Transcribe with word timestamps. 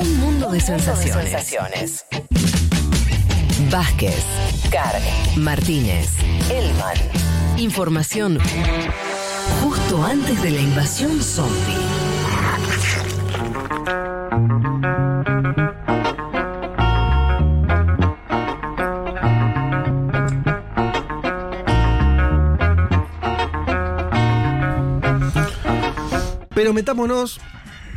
Un 0.00 0.20
mundo 0.20 0.50
de 0.50 0.60
sensaciones. 0.60 2.06
Vázquez, 3.68 4.24
Carg, 4.70 5.02
Martínez, 5.36 6.10
Elman. 6.50 6.96
Información 7.56 8.38
justo 9.60 10.04
antes 10.04 10.40
de 10.40 10.50
la 10.52 10.60
invasión 10.60 11.20
zombie. 11.20 11.74
Pero 26.54 26.72
metámonos 26.72 27.40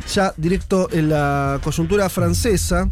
ya 0.08 0.34
directo 0.36 0.88
en 0.92 1.10
la 1.10 1.60
coyuntura 1.62 2.08
francesa. 2.08 2.90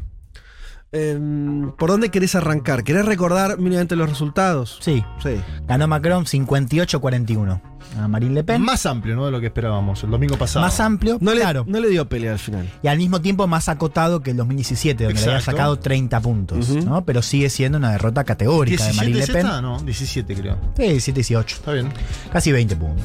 ¿Por 0.91 1.91
dónde 1.91 2.10
querés 2.10 2.34
arrancar? 2.34 2.83
¿Querés 2.83 3.05
recordar 3.06 3.59
mínimamente 3.59 3.95
los 3.95 4.09
resultados? 4.09 4.78
Sí. 4.80 5.05
Sí. 5.23 5.41
Ganó 5.66 5.86
Macron 5.86 6.24
58-41 6.24 7.60
a 7.98 8.09
Marine 8.09 8.34
Le 8.34 8.45
Pen. 8.45 8.62
Más 8.62 8.87
amplio, 8.87 9.16
¿no? 9.16 9.27
De 9.27 9.30
lo 9.33 9.41
que 9.41 9.47
esperábamos 9.47 10.02
el 10.05 10.11
domingo 10.11 10.37
pasado. 10.37 10.65
Más 10.65 10.79
amplio, 10.80 11.19
No 11.20 11.33
le, 11.34 11.41
claro. 11.41 11.65
no 11.66 11.80
le 11.80 11.89
dio 11.89 12.09
pelea 12.09 12.33
al 12.33 12.39
final. 12.39 12.69
Y 12.83 12.89
al 12.89 12.98
mismo 12.98 13.20
tiempo 13.20 13.47
más 13.47 13.69
acotado 13.69 14.20
que 14.20 14.30
el 14.33 14.37
2017, 14.37 15.05
donde 15.05 15.20
le 15.20 15.27
había 15.27 15.41
sacado 15.41 15.79
30 15.79 16.20
puntos. 16.20 16.69
¿no? 16.70 17.05
Pero 17.05 17.23
sigue 17.23 17.51
siendo 17.51 17.79
una 17.79 17.93
derrota 17.93 18.25
categórica 18.25 18.84
de 18.87 18.93
Marine 18.95 19.19
Le 19.19 19.27
17 19.27 19.33
Pen. 19.39 19.47
está, 19.47 19.61
no, 19.62 19.80
17 19.80 20.34
creo. 20.34 20.59
Sí, 20.77 21.12
17-18. 21.12 21.45
Está 21.47 21.73
bien. 21.73 21.89
Casi 22.33 22.53
20 22.53 22.77
puntos. 22.77 23.05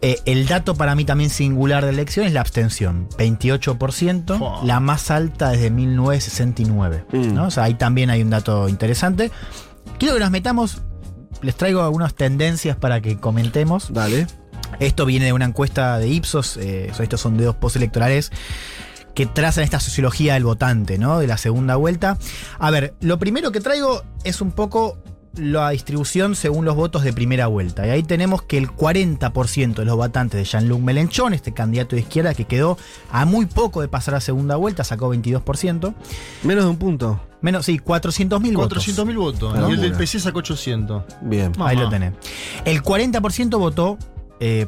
Eh, 0.00 0.16
el 0.26 0.46
dato 0.46 0.76
para 0.76 0.94
mí 0.94 1.04
también 1.04 1.28
singular 1.28 1.84
de 1.84 1.90
la 1.90 1.98
elección 1.98 2.24
es 2.24 2.32
la 2.32 2.40
abstención. 2.40 3.08
28%, 3.18 4.38
Fua. 4.38 4.60
la 4.64 4.78
más 4.78 5.10
alta 5.10 5.50
desde 5.50 5.70
1969. 5.70 7.04
Mm. 7.12 7.34
¿no? 7.34 7.46
O 7.46 7.50
sea, 7.50 7.64
ahí 7.64 7.74
también 7.74 8.10
hay 8.10 8.22
un 8.22 8.30
dato 8.30 8.68
interesante. 8.68 9.30
Quiero 9.98 10.14
que 10.14 10.20
nos 10.20 10.30
metamos, 10.30 10.82
les 11.42 11.56
traigo 11.56 11.82
algunas 11.82 12.14
tendencias 12.14 12.76
para 12.76 13.00
que 13.00 13.18
comentemos. 13.18 13.92
Dale. 13.92 14.26
Esto 14.80 15.06
viene 15.06 15.26
de 15.26 15.32
una 15.32 15.46
encuesta 15.46 15.98
de 15.98 16.08
Ipsos, 16.08 16.56
eh, 16.58 16.90
son 16.94 17.02
estos 17.02 17.22
sondeos 17.22 17.56
postelectorales 17.56 18.30
que 19.14 19.26
trazan 19.26 19.64
esta 19.64 19.80
sociología 19.80 20.34
del 20.34 20.44
votante, 20.44 20.96
¿no? 20.96 21.18
De 21.18 21.26
la 21.26 21.38
segunda 21.38 21.74
vuelta. 21.74 22.18
A 22.60 22.70
ver, 22.70 22.94
lo 23.00 23.18
primero 23.18 23.50
que 23.50 23.60
traigo 23.60 24.04
es 24.22 24.40
un 24.40 24.52
poco 24.52 24.98
la 25.38 25.70
distribución 25.70 26.34
según 26.34 26.64
los 26.64 26.74
votos 26.76 27.02
de 27.02 27.12
primera 27.12 27.46
vuelta. 27.46 27.86
Y 27.86 27.90
ahí 27.90 28.02
tenemos 28.02 28.42
que 28.42 28.58
el 28.58 28.68
40% 28.68 29.74
de 29.74 29.84
los 29.84 29.96
votantes 29.96 30.38
de 30.38 30.44
Jean-Luc 30.44 30.80
Mélenchon, 30.80 31.34
este 31.34 31.52
candidato 31.52 31.96
de 31.96 32.02
izquierda 32.02 32.34
que 32.34 32.44
quedó 32.44 32.76
a 33.10 33.24
muy 33.24 33.46
poco 33.46 33.80
de 33.80 33.88
pasar 33.88 34.14
a 34.14 34.20
segunda 34.20 34.56
vuelta, 34.56 34.84
sacó 34.84 35.14
22%. 35.14 35.94
Menos 36.42 36.64
de 36.64 36.70
un 36.70 36.76
punto. 36.76 37.20
Menos, 37.40 37.66
sí, 37.66 37.78
400.000 37.78 38.56
votos. 38.56 38.86
400.000 38.86 39.16
votos. 39.16 39.54
Y 39.68 39.72
el 39.72 39.80
del. 39.80 39.92
PC 39.92 40.20
sacó 40.20 40.40
800. 40.40 41.04
Bien. 41.22 41.52
Mamá. 41.56 41.70
Ahí 41.70 41.76
lo 41.76 41.88
tenés. 41.88 42.14
El 42.64 42.82
40% 42.82 43.58
votó 43.58 43.96
eh, 44.40 44.66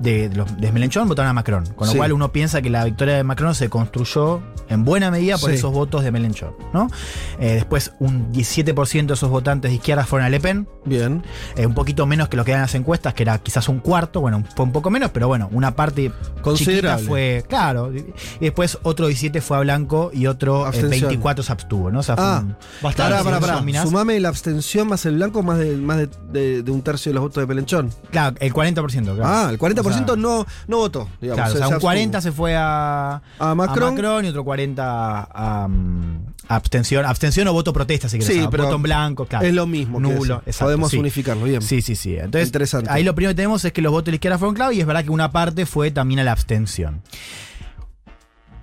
de, 0.00 0.28
de 0.28 0.36
los 0.36 0.56
de 0.60 0.72
Mélenchon, 0.72 1.08
votaron 1.08 1.30
a 1.30 1.32
Macron. 1.32 1.64
Con 1.74 1.86
lo 1.86 1.92
Sí. 1.92 1.98
cual 1.98 2.12
uno 2.12 2.30
piensa 2.32 2.62
que 2.62 2.70
la 2.70 2.84
victoria 2.84 3.16
de 3.16 3.24
Macron 3.24 3.54
se 3.54 3.68
construyó 3.68 4.40
en 4.68 4.84
buena 4.84 5.10
medida 5.10 5.38
por 5.38 5.50
Sí. 5.50 5.56
esos 5.56 5.72
votos 5.72 6.04
de 6.04 6.10
Mélenchon. 6.12 6.52
¿no? 6.72 6.88
Eh, 7.40 7.54
después, 7.54 7.92
un 7.98 8.30
17% 8.32 9.06
de 9.08 9.14
esos 9.14 9.30
votantes 9.30 9.70
de 9.70 9.76
izquierda 9.76 10.04
fueron 10.04 10.26
a 10.26 10.30
Le 10.30 10.40
Pen. 10.40 10.68
Bien. 10.84 11.22
eh, 11.56 11.66
un 11.66 11.74
poquito 11.74 12.06
menos 12.06 12.28
que 12.28 12.36
lo 12.36 12.44
que 12.44 12.52
dan 12.52 12.62
las 12.62 12.74
encuestas, 12.74 13.12
que 13.14 13.22
era 13.22 13.38
quizás 13.38 13.68
un 13.68 13.78
cuarto. 13.80 14.20
Bueno, 14.20 14.42
fue 14.56 14.64
un 14.64 14.72
poco 14.72 14.90
menos, 14.90 15.10
pero 15.12 15.28
bueno, 15.28 15.48
una 15.52 15.74
parte 15.76 16.04
chiquita 16.10 16.42
Considerable. 16.42 17.06
fue. 17.06 17.44
Claro. 17.48 17.92
Y 17.94 18.04
después 18.40 18.78
otro 18.82 19.06
17 19.06 19.40
fue 19.40 19.56
a 19.58 19.60
Blanco 19.60 20.10
y 20.14 20.26
otro 20.26 20.64
eh, 20.64 20.68
Abstención. 20.68 21.08
24 21.10 21.42
se 21.42 21.52
abstuvo. 21.52 21.90
¿no? 21.90 22.00
O 22.00 22.02
sea, 22.02 22.16
fue 22.16 22.24
Ah, 22.24 22.40
un- 22.42 22.56
Bastante. 22.82 23.22
Pará, 23.24 23.40
pará. 23.40 23.54
Dominás. 23.56 23.84
Sumame 23.84 24.18
la 24.20 24.28
abstención 24.28 24.88
más 24.88 25.04
el 25.06 25.16
blanco, 25.16 25.42
más 25.42 25.58
de, 25.58 25.76
más 25.76 25.98
de, 25.98 26.08
de- 26.32 26.62
de 26.62 26.70
un 26.70 26.82
tercio 26.82 27.10
de 27.10 27.14
los 27.14 27.22
votos 27.22 27.42
de 27.42 27.46
Pelenchón. 27.46 27.90
Claro, 28.10 28.36
el 28.40 28.52
40%. 28.52 29.14
Claro. 29.14 29.22
Ah, 29.24 29.48
el 29.50 29.58
40% 29.58 29.87
O 29.88 29.92
sea, 30.06 30.16
no, 30.16 30.46
no 30.66 30.76
votó. 30.76 31.08
Digamos, 31.20 31.36
Claro, 31.36 31.50
o 31.50 31.52
se- 31.52 31.58
sea, 31.58 31.68
se 31.68 31.74
un 31.74 31.80
40 31.80 32.18
abstuvo. 32.18 32.32
se 32.32 32.36
fue 32.36 32.56
a, 32.56 33.22
a 33.38 33.54
Macron. 33.54 33.82
a 33.88 33.90
Macron 33.90 34.24
y 34.24 34.28
otro 34.28 34.44
40 34.44 34.82
a, 34.84 35.62
a, 35.64 35.68
mm, 35.68 36.26
abstención. 36.48 37.04
Abstención 37.06 37.48
o 37.48 37.52
voto 37.52 37.72
protesta, 37.72 38.08
si 38.08 38.18
querés. 38.18 38.34
Sí, 38.34 38.46
pero 38.50 38.64
voto 38.64 38.76
en 38.76 38.82
blanco, 38.82 39.26
claro. 39.26 39.46
Es 39.46 39.54
lo 39.54 39.66
mismo. 39.66 40.00
Nulo, 40.00 40.42
exacto, 40.46 40.64
Podemos 40.66 40.90
sí. 40.90 40.98
unificarlo, 40.98 41.44
bien. 41.44 41.62
Sí, 41.62 41.82
sí, 41.82 41.94
sí. 41.96 42.16
Entonces, 42.16 42.48
Interesante. 42.48 42.90
ahí 42.90 43.02
lo 43.04 43.14
primero 43.14 43.30
que 43.32 43.36
tenemos 43.36 43.64
es 43.64 43.72
que 43.72 43.82
los 43.82 43.92
votos 43.92 44.06
de 44.06 44.12
la 44.12 44.16
izquierda 44.16 44.38
fueron 44.38 44.54
clave 44.54 44.74
y 44.74 44.80
es 44.80 44.86
verdad 44.86 45.04
que 45.04 45.10
una 45.10 45.30
parte 45.32 45.66
fue 45.66 45.90
también 45.90 46.20
a 46.20 46.24
la 46.24 46.32
abstención. 46.32 47.02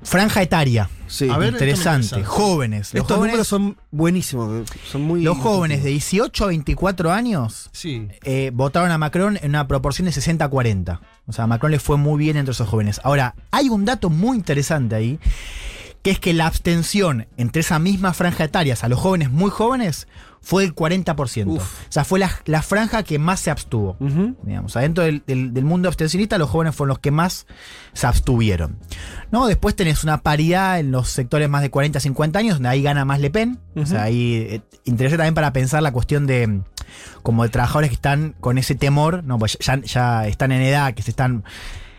Franja 0.05 0.41
etaria. 0.41 0.89
Sí. 1.07 1.29
A 1.29 1.37
ver, 1.37 1.53
interesante. 1.53 2.07
interesa. 2.07 2.29
Jóvenes. 2.29 2.93
Los 2.93 3.01
Estos 3.01 3.17
jóvenes, 3.17 3.33
números 3.33 3.47
son 3.47 3.77
buenísimos. 3.91 4.69
Son 4.89 5.01
muy. 5.01 5.21
los 5.21 5.37
jóvenes 5.37 5.83
de 5.83 5.89
18 5.89 6.43
a 6.45 6.47
24 6.47 7.11
años 7.11 7.69
Sí. 7.73 8.07
eh, 8.23 8.51
votaron 8.53 8.91
a 8.91 8.97
Macron 8.97 9.37
en 9.41 9.49
una 9.49 9.67
proporción 9.67 10.05
de 10.05 10.11
60-40. 10.11 10.99
O 11.27 11.33
sea, 11.33 11.43
a 11.43 11.47
Macron 11.47 11.71
le 11.71 11.79
fue 11.79 11.97
muy 11.97 12.19
bien 12.19 12.37
entre 12.37 12.51
esos 12.53 12.67
jóvenes. 12.69 13.01
Ahora, 13.03 13.35
hay 13.51 13.69
un 13.69 13.85
dato 13.85 14.09
muy 14.09 14.37
interesante 14.37 14.95
ahí, 14.95 15.19
que 16.01 16.11
es 16.11 16.19
que 16.19 16.33
la 16.33 16.45
abstención 16.47 17.27
entre 17.37 17.61
esa 17.61 17.79
misma 17.79 18.13
franja 18.13 18.43
etaria, 18.43 18.75
a 18.79 18.87
los 18.89 18.99
jóvenes 18.99 19.31
muy 19.31 19.49
jóvenes, 19.49 20.07
fue 20.47 20.61
del 20.61 20.75
40%. 20.75 21.47
Uf. 21.47 21.63
O 21.63 21.91
sea, 21.91 22.05
fue 22.05 22.19
la, 22.19 22.29
la 22.45 22.61
franja 22.61 23.01
que 23.01 23.17
más 23.17 23.39
se 23.39 23.49
abstuvo. 23.49 23.97
Ujú. 23.99 24.35
Digamos, 24.43 24.75
adentro 24.77 25.03
del, 25.03 25.23
del- 25.25 25.55
del 25.55 25.65
mundo 25.65 25.87
abstencionista, 25.87 26.37
los 26.37 26.51
jóvenes 26.51 26.75
fueron 26.75 26.89
los 26.89 26.99
que 26.99 27.09
más 27.09 27.47
se 27.93 28.05
abstuvieron. 28.05 28.77
¿No? 29.31 29.47
Después 29.47 29.75
tenés 29.75 30.03
una 30.03 30.21
paridad 30.21 30.79
en 30.79 30.91
los 30.91 31.09
sectores 31.09 31.49
más 31.49 31.63
de 31.63 31.71
40 31.71 31.97
a 31.97 32.01
50 32.01 32.37
años, 32.37 32.53
donde 32.57 32.69
ahí 32.69 32.83
gana 32.83 33.05
más 33.05 33.19
Le 33.19 33.31
Pen. 33.31 33.59
O 33.75 33.85
sea, 33.87 34.03
ahí 34.03 34.35
eh, 34.35 34.61
interesa 34.83 35.17
también 35.17 35.33
para 35.33 35.51
pensar 35.51 35.81
la 35.81 35.91
cuestión 35.91 36.27
de 36.27 36.45
mm, 36.45 36.63
como 37.23 37.41
de 37.41 37.49
trabajadores 37.49 37.89
que 37.89 37.95
están 37.95 38.35
con 38.39 38.59
ese 38.59 38.75
temor, 38.75 39.23
no, 39.23 39.39
pues 39.39 39.57
ya, 39.59 39.81
ya 39.81 40.27
están 40.27 40.51
en 40.51 40.61
edad, 40.61 40.93
que 40.93 41.01
se 41.01 41.09
están 41.09 41.43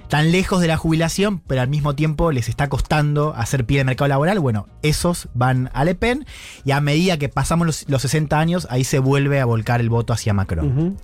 tan 0.08 0.32
lejos 0.32 0.60
de 0.60 0.68
la 0.68 0.76
jubilación, 0.76 1.40
pero 1.46 1.60
al 1.60 1.68
mismo 1.68 1.94
tiempo 1.94 2.32
les 2.32 2.48
está 2.48 2.68
costando 2.68 3.34
hacer 3.36 3.64
pie 3.64 3.78
de 3.78 3.84
mercado 3.84 4.08
laboral. 4.08 4.38
Bueno, 4.38 4.68
esos 4.82 5.28
van 5.34 5.70
a 5.74 5.84
Le 5.84 5.94
Pen 5.94 6.26
y 6.64 6.70
a 6.72 6.80
medida 6.80 7.18
que 7.18 7.28
pasamos 7.28 7.66
los, 7.66 7.88
los 7.88 8.02
60 8.02 8.38
años, 8.38 8.66
ahí 8.70 8.84
se 8.84 8.98
vuelve 8.98 9.40
a 9.40 9.44
volcar 9.44 9.80
el 9.80 9.90
voto 9.90 10.12
hacia 10.12 10.32
Macron. 10.32 10.96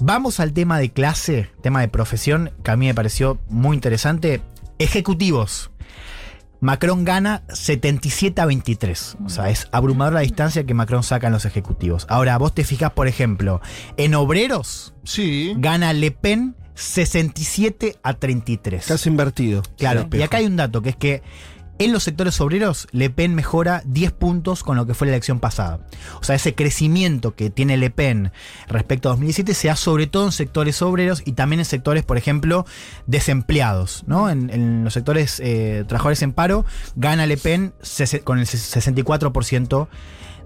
Vamos 0.00 0.38
al 0.40 0.52
tema 0.52 0.78
de 0.78 0.90
clase, 0.90 1.50
tema 1.60 1.80
de 1.80 1.88
profesión, 1.88 2.52
que 2.62 2.70
a 2.70 2.76
mí 2.76 2.86
me 2.86 2.94
pareció 2.94 3.40
muy 3.48 3.74
interesante. 3.74 4.40
Ejecutivos. 4.78 5.70
Macron 6.60 7.04
gana 7.04 7.42
77 7.52 8.40
a 8.40 8.46
23. 8.46 9.16
O 9.24 9.28
sea, 9.28 9.48
es 9.50 9.68
abrumadora 9.70 10.14
la 10.14 10.20
distancia 10.20 10.64
que 10.64 10.74
Macron 10.74 11.02
saca 11.04 11.28
en 11.28 11.32
los 11.32 11.44
ejecutivos. 11.44 12.06
Ahora, 12.08 12.36
vos 12.38 12.52
te 12.52 12.64
fijas, 12.64 12.92
por 12.92 13.06
ejemplo, 13.06 13.60
en 13.96 14.14
obreros 14.14 14.94
Sí. 15.04 15.54
gana 15.56 15.92
Le 15.92 16.10
Pen 16.10 16.56
67 16.78 17.96
a 18.02 18.14
33. 18.14 18.86
Casi 18.86 19.08
invertido. 19.08 19.62
Claro, 19.76 20.08
y 20.12 20.22
acá 20.22 20.36
hay 20.36 20.46
un 20.46 20.56
dato, 20.56 20.80
que 20.80 20.90
es 20.90 20.96
que 20.96 21.22
en 21.80 21.92
los 21.92 22.02
sectores 22.02 22.40
obreros, 22.40 22.88
Le 22.90 23.08
Pen 23.08 23.36
mejora 23.36 23.82
10 23.86 24.10
puntos 24.12 24.64
con 24.64 24.76
lo 24.76 24.86
que 24.86 24.94
fue 24.94 25.06
la 25.06 25.12
elección 25.12 25.38
pasada. 25.38 25.78
O 26.20 26.24
sea, 26.24 26.34
ese 26.34 26.54
crecimiento 26.54 27.36
que 27.36 27.50
tiene 27.50 27.76
Le 27.76 27.90
Pen 27.90 28.32
respecto 28.66 29.08
a 29.08 29.12
2017 29.12 29.54
se 29.54 29.68
da 29.68 29.76
sobre 29.76 30.08
todo 30.08 30.26
en 30.26 30.32
sectores 30.32 30.82
obreros 30.82 31.22
y 31.24 31.32
también 31.32 31.60
en 31.60 31.64
sectores, 31.64 32.04
por 32.04 32.16
ejemplo, 32.16 32.66
desempleados. 33.06 34.02
¿no? 34.08 34.28
En, 34.28 34.50
en 34.50 34.82
los 34.82 34.92
sectores 34.92 35.40
eh, 35.40 35.84
trabajadores 35.86 36.22
en 36.22 36.32
paro, 36.32 36.64
gana 36.96 37.26
Le 37.26 37.36
Pen 37.36 37.72
con 38.24 38.40
el 38.40 38.46
64% 38.46 39.88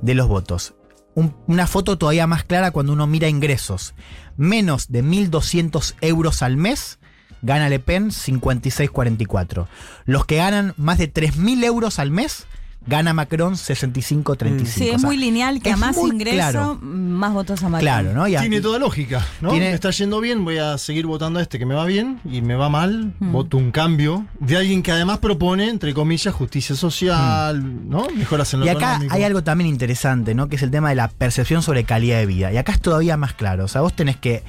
de 0.03 0.15
los 0.15 0.29
votos. 0.29 0.75
Un- 1.15 1.35
una 1.47 1.67
foto 1.67 1.99
todavía 1.99 2.27
más 2.27 2.45
clara 2.45 2.71
cuando 2.71 2.93
uno 2.93 3.07
mira 3.07 3.29
ingresos. 3.29 3.95
Menos 4.37 4.91
de 4.91 5.03
1.200 5.05 5.95
euros 6.01 6.43
al 6.43 6.57
mes 6.57 6.99
gana 7.43 7.69
Le 7.69 7.81
Pen 7.81 8.11
56,44. 8.11 9.67
Los 10.05 10.25
que 10.27 10.37
ganan 10.37 10.75
más 10.77 10.99
de 10.99 11.13
3.000 11.13 11.65
euros 11.65 11.99
al 11.99 12.11
mes 12.11 12.47
gana 12.87 13.13
Macron 13.13 13.55
65,35. 13.55 14.67
Sí, 14.67 14.91
O 14.91 14.95
es 14.95 15.01
sea, 15.01 15.07
muy 15.09 15.17
lineal 15.17 15.61
que 15.63 15.71
a 15.71 15.77
más 15.77 15.97
ingreso, 15.97 16.35
claro. 16.37 16.79
más 16.83 17.33
votos 17.33 17.61
a 17.63 17.69
Macron. 17.69 17.81
Claro, 17.81 18.13
¿no? 18.13 18.27
Y 18.29 18.37
a- 18.37 18.41
Tiene 18.41 18.61
toda 18.61 18.79
lógica, 18.79 19.25
¿no? 19.41 19.51
Tiene- 19.51 19.69
Me 19.69 19.75
está 19.75 19.91
yendo 19.91 20.21
bien, 20.21 20.45
voy 20.45 20.59
a 20.59 20.77
seguir 20.79 21.07
votando 21.07 21.39
a 21.39 21.43
este 21.43 21.59
que 21.59 21.67
me 21.67 21.75
va 21.75 21.85
bien 21.85 22.21
y 22.25 22.43
me 22.43 22.55
va 22.57 22.69
mal, 22.69 23.15
Mm. 23.21 23.33
voto 23.33 23.57
un 23.57 23.71
cambio 23.71 24.27
de 24.41 24.57
alguien 24.57 24.83
que 24.83 24.91
además 24.93 25.19
propone, 25.19 25.69
entre 25.69 25.95
comillas, 25.95 26.35
justicia 26.35 26.75
social, 26.75 27.89
¿no? 27.89 28.07
Mejoras 28.17 28.53
en 28.55 28.61
lo 28.61 28.67
Y 28.67 28.71
acá 28.71 28.91
económico. 28.93 29.15
hay 29.15 29.23
algo 29.25 29.43
también 29.45 29.69
interesante, 29.71 30.35
¿no? 30.35 30.49
Que 30.49 30.57
es 30.57 30.63
el 30.63 30.71
tema 30.71 30.89
de 30.91 30.95
la 30.97 31.09
percepción 31.09 31.63
sobre 31.63 31.85
calidad 31.85 32.19
de 32.19 32.27
vida. 32.27 32.53
Y 32.53 32.57
acá 32.57 32.73
es 32.73 32.81
todavía 32.81 33.17
más 33.17 33.35
claro. 33.35 33.65
O 33.65 33.69
sea, 33.69 33.81
vos 33.83 33.95
tenés 33.95 34.17
que, 34.17 34.43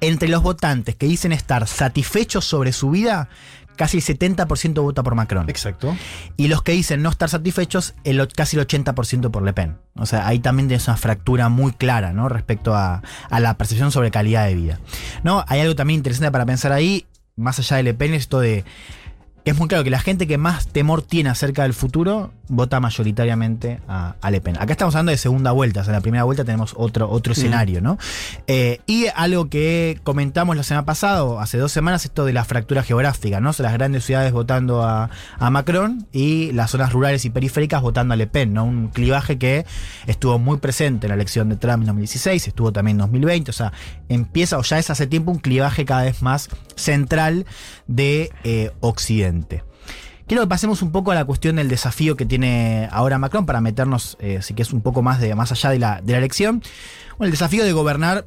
entre 0.00 0.28
los 0.28 0.42
votantes 0.42 0.94
que 0.94 1.06
dicen 1.06 1.32
estar 1.32 1.66
satisfechos 1.66 2.44
sobre 2.44 2.72
su 2.72 2.90
vida, 2.90 3.28
casi 3.80 3.96
el 3.96 4.02
70% 4.04 4.82
vota 4.82 5.02
por 5.02 5.14
Macron. 5.14 5.48
Exacto. 5.48 5.96
Y 6.36 6.48
los 6.48 6.60
que 6.62 6.72
dicen 6.72 7.00
no 7.00 7.08
estar 7.08 7.30
satisfechos, 7.30 7.94
el, 8.04 8.28
casi 8.28 8.58
el 8.58 8.66
80% 8.66 9.30
por 9.30 9.42
Le 9.42 9.54
Pen. 9.54 9.78
O 9.94 10.04
sea, 10.04 10.28
ahí 10.28 10.38
también 10.38 10.68
tienes 10.68 10.86
una 10.86 10.98
fractura 10.98 11.48
muy 11.48 11.72
clara, 11.72 12.12
¿no? 12.12 12.28
Respecto 12.28 12.74
a, 12.74 13.02
a 13.30 13.40
la 13.40 13.56
percepción 13.56 13.90
sobre 13.90 14.10
calidad 14.10 14.44
de 14.44 14.54
vida. 14.54 14.80
¿No? 15.22 15.46
Hay 15.48 15.60
algo 15.60 15.74
también 15.76 15.96
interesante 15.96 16.30
para 16.30 16.44
pensar 16.44 16.72
ahí, 16.72 17.06
más 17.36 17.58
allá 17.58 17.78
de 17.78 17.84
Le 17.84 17.94
Pen, 17.94 18.12
esto 18.12 18.38
de 18.38 18.66
es 19.44 19.58
muy 19.58 19.68
claro 19.68 19.84
que 19.84 19.90
la 19.90 20.00
gente 20.00 20.26
que 20.26 20.38
más 20.38 20.68
temor 20.68 21.02
tiene 21.02 21.30
acerca 21.30 21.62
del 21.62 21.74
futuro 21.74 22.32
vota 22.48 22.80
mayoritariamente 22.80 23.80
a, 23.88 24.16
a 24.20 24.30
Le 24.30 24.40
Pen. 24.40 24.56
Acá 24.58 24.72
estamos 24.72 24.94
hablando 24.94 25.12
de 25.12 25.18
segunda 25.18 25.52
vuelta, 25.52 25.80
o 25.80 25.84
sea, 25.84 25.92
en 25.92 25.96
la 25.96 26.00
primera 26.02 26.24
vuelta 26.24 26.44
tenemos 26.44 26.74
otro, 26.76 27.08
otro 27.08 27.32
escenario, 27.32 27.80
¿no? 27.80 27.96
Eh, 28.48 28.80
y 28.86 29.06
algo 29.14 29.48
que 29.48 30.00
comentamos 30.02 30.56
la 30.56 30.62
semana 30.62 30.84
pasada, 30.84 31.24
o 31.24 31.38
hace 31.38 31.58
dos 31.58 31.72
semanas, 31.72 32.04
esto 32.04 32.24
de 32.24 32.32
la 32.32 32.44
fractura 32.44 32.82
geográfica, 32.82 33.40
¿no? 33.40 33.50
O 33.50 33.52
sea, 33.52 33.64
las 33.64 33.72
grandes 33.72 34.04
ciudades 34.04 34.32
votando 34.32 34.82
a, 34.82 35.10
a 35.38 35.50
Macron 35.50 36.06
y 36.12 36.52
las 36.52 36.72
zonas 36.72 36.92
rurales 36.92 37.24
y 37.24 37.30
periféricas 37.30 37.80
votando 37.82 38.14
a 38.14 38.16
Le 38.16 38.26
Pen, 38.26 38.52
¿no? 38.52 38.64
Un 38.64 38.88
clivaje 38.88 39.38
que 39.38 39.64
estuvo 40.06 40.38
muy 40.38 40.58
presente 40.58 41.06
en 41.06 41.10
la 41.10 41.14
elección 41.14 41.48
de 41.48 41.56
Trump 41.56 41.82
en 41.82 41.86
2016, 41.86 42.48
estuvo 42.48 42.72
también 42.72 42.96
en 42.96 43.02
2020, 43.02 43.50
o 43.50 43.54
sea, 43.54 43.72
empieza, 44.08 44.58
o 44.58 44.62
ya 44.62 44.78
es 44.78 44.90
hace 44.90 45.06
tiempo, 45.06 45.30
un 45.30 45.38
clivaje 45.38 45.84
cada 45.84 46.02
vez 46.02 46.20
más 46.20 46.48
central 46.74 47.46
de 47.90 48.30
eh, 48.44 48.70
Occidente. 48.80 49.64
Quiero 50.26 50.44
que 50.44 50.48
pasemos 50.48 50.80
un 50.80 50.92
poco 50.92 51.10
a 51.10 51.14
la 51.16 51.24
cuestión 51.24 51.56
del 51.56 51.68
desafío 51.68 52.16
que 52.16 52.24
tiene 52.24 52.88
ahora 52.92 53.18
Macron 53.18 53.46
para 53.46 53.60
meternos, 53.60 54.16
eh, 54.20 54.38
sí 54.42 54.54
que 54.54 54.62
es 54.62 54.72
un 54.72 54.80
poco 54.80 55.02
más, 55.02 55.20
de, 55.20 55.34
más 55.34 55.50
allá 55.50 55.70
de 55.70 55.80
la, 55.80 56.00
de 56.00 56.12
la 56.12 56.18
elección. 56.18 56.62
Bueno, 57.18 57.26
el 57.26 57.30
desafío 57.32 57.64
de 57.64 57.72
gobernar 57.72 58.26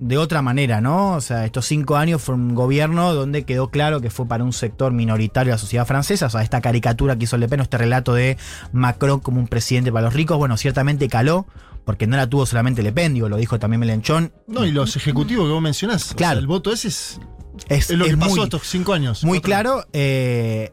de 0.00 0.18
otra 0.18 0.42
manera, 0.42 0.80
¿no? 0.80 1.12
O 1.14 1.20
sea, 1.20 1.44
estos 1.44 1.64
cinco 1.66 1.96
años 1.96 2.20
fue 2.20 2.34
un 2.34 2.54
gobierno 2.56 3.14
donde 3.14 3.44
quedó 3.44 3.70
claro 3.70 4.00
que 4.00 4.10
fue 4.10 4.26
para 4.26 4.42
un 4.42 4.52
sector 4.52 4.92
minoritario 4.92 5.52
de 5.52 5.54
la 5.54 5.58
sociedad 5.58 5.86
francesa, 5.86 6.26
o 6.26 6.30
sea, 6.30 6.42
esta 6.42 6.60
caricatura 6.60 7.16
que 7.16 7.24
hizo 7.24 7.36
Le 7.38 7.48
Pen, 7.48 7.60
este 7.60 7.78
relato 7.78 8.12
de 8.12 8.36
Macron 8.72 9.20
como 9.20 9.38
un 9.38 9.46
presidente 9.46 9.92
para 9.92 10.06
los 10.06 10.14
ricos, 10.14 10.36
bueno, 10.38 10.56
ciertamente 10.56 11.08
caló, 11.08 11.46
porque 11.84 12.08
no 12.08 12.16
la 12.16 12.26
tuvo 12.28 12.44
solamente 12.44 12.82
Le 12.82 12.92
Pen, 12.92 13.14
digo, 13.14 13.28
lo 13.28 13.36
dijo 13.36 13.58
también 13.60 13.80
Melenchón. 13.80 14.32
No, 14.48 14.66
y 14.66 14.72
los 14.72 14.96
ejecutivos 14.96 15.46
que 15.46 15.52
vos 15.52 15.62
mencionás. 15.62 16.10
o 16.12 16.16
Claro. 16.16 16.32
sea, 16.34 16.40
el 16.40 16.46
voto 16.48 16.72
ese 16.72 16.88
es, 16.88 17.20
Es, 17.68 17.90
es 17.90 17.96
lo 17.98 18.04
es 18.04 18.12
que 18.12 18.16
pasó 18.16 18.30
muy- 18.36 18.44
estos 18.44 18.62
cinco 18.66 18.92
años. 18.92 19.24
Muy 19.24 19.40
claro. 19.40 19.84
eh, 19.92 20.72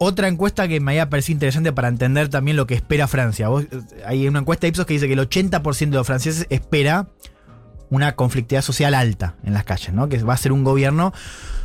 otra 0.00 0.28
encuesta 0.28 0.68
que 0.68 0.78
me 0.78 0.92
había 0.92 1.10
parecido 1.10 1.34
interesante 1.34 1.72
para 1.72 1.88
entender 1.88 2.28
también 2.28 2.56
lo 2.56 2.66
que 2.68 2.74
espera 2.74 3.08
Francia. 3.08 3.48
Vos, 3.48 3.64
eh, 3.64 3.80
hay 4.06 4.28
una 4.28 4.38
encuesta 4.40 4.62
de 4.62 4.68
Ipsos 4.68 4.86
que 4.86 4.94
dice 4.94 5.08
que 5.08 5.14
el 5.14 5.18
80% 5.28 5.90
de 5.90 5.96
los 5.96 6.06
franceses 6.06 6.46
espera 6.50 7.08
una 7.90 8.14
conflictividad 8.14 8.62
social 8.62 8.94
alta 8.94 9.34
en 9.42 9.54
las 9.54 9.64
calles, 9.64 9.92
¿no? 9.92 10.08
Que 10.08 10.22
va 10.22 10.34
a 10.34 10.36
ser 10.36 10.52
un 10.52 10.62
gobierno 10.62 11.12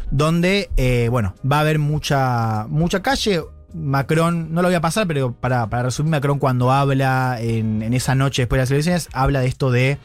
donde, 0.09 0.69
eh, 0.77 1.07
bueno, 1.11 1.35
va 1.49 1.57
a 1.57 1.59
haber 1.61 1.77
mucha, 1.79 2.65
mucha 2.69 3.01
calle. 3.03 3.41
Macron, 3.75 4.53
no 4.53 4.61
lo 4.61 4.67
voy 4.67 4.75
a 4.75 4.81
pasar, 4.81 5.07
pero 5.07 5.33
para, 5.33 5.67
para 5.67 5.83
resumir, 5.83 6.11
Macron 6.11 6.37
cuando 6.39 6.71
habla 6.71 7.37
en, 7.41 7.81
en 7.81 7.93
esa 7.93 8.13
noche 8.15 8.43
después 8.43 8.57
de 8.59 8.61
las 8.63 8.71
elecciones, 8.71 9.09
habla 9.13 9.41
de 9.41 9.47
esto 9.47 9.71
de 9.71 9.97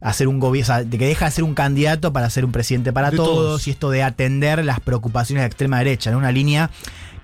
hacer 0.00 0.28
un 0.28 0.38
gobierno, 0.40 0.84
de 0.84 0.98
que 0.98 1.06
deja 1.06 1.26
de 1.26 1.30
ser 1.30 1.44
un 1.44 1.54
candidato 1.54 2.12
para 2.12 2.30
ser 2.30 2.44
un 2.44 2.52
presidente 2.52 2.92
para 2.92 3.10
todos, 3.10 3.26
todos. 3.28 3.66
y 3.68 3.70
esto 3.70 3.90
de 3.90 4.02
atender 4.02 4.64
las 4.64 4.80
preocupaciones 4.80 5.40
de 5.40 5.44
la 5.44 5.48
extrema 5.48 5.78
derecha, 5.78 6.10
en 6.10 6.16
una 6.16 6.32
línea 6.32 6.70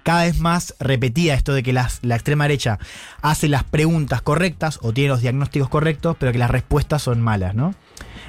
cada 0.02 0.22
vez 0.24 0.38
más 0.38 0.74
repetida, 0.78 1.34
esto 1.34 1.52
de 1.52 1.62
que 1.64 1.72
las- 1.72 1.98
la 2.02 2.14
extrema 2.14 2.44
derecha 2.44 2.78
hace 3.22 3.48
las 3.48 3.64
preguntas 3.64 4.22
correctas 4.22 4.78
o 4.82 4.92
tiene 4.92 5.08
los 5.08 5.20
diagnósticos 5.20 5.68
correctos, 5.68 6.16
pero 6.20 6.30
que 6.32 6.38
las 6.38 6.50
respuestas 6.50 7.02
son 7.02 7.20
malas, 7.20 7.54
¿no? 7.56 7.74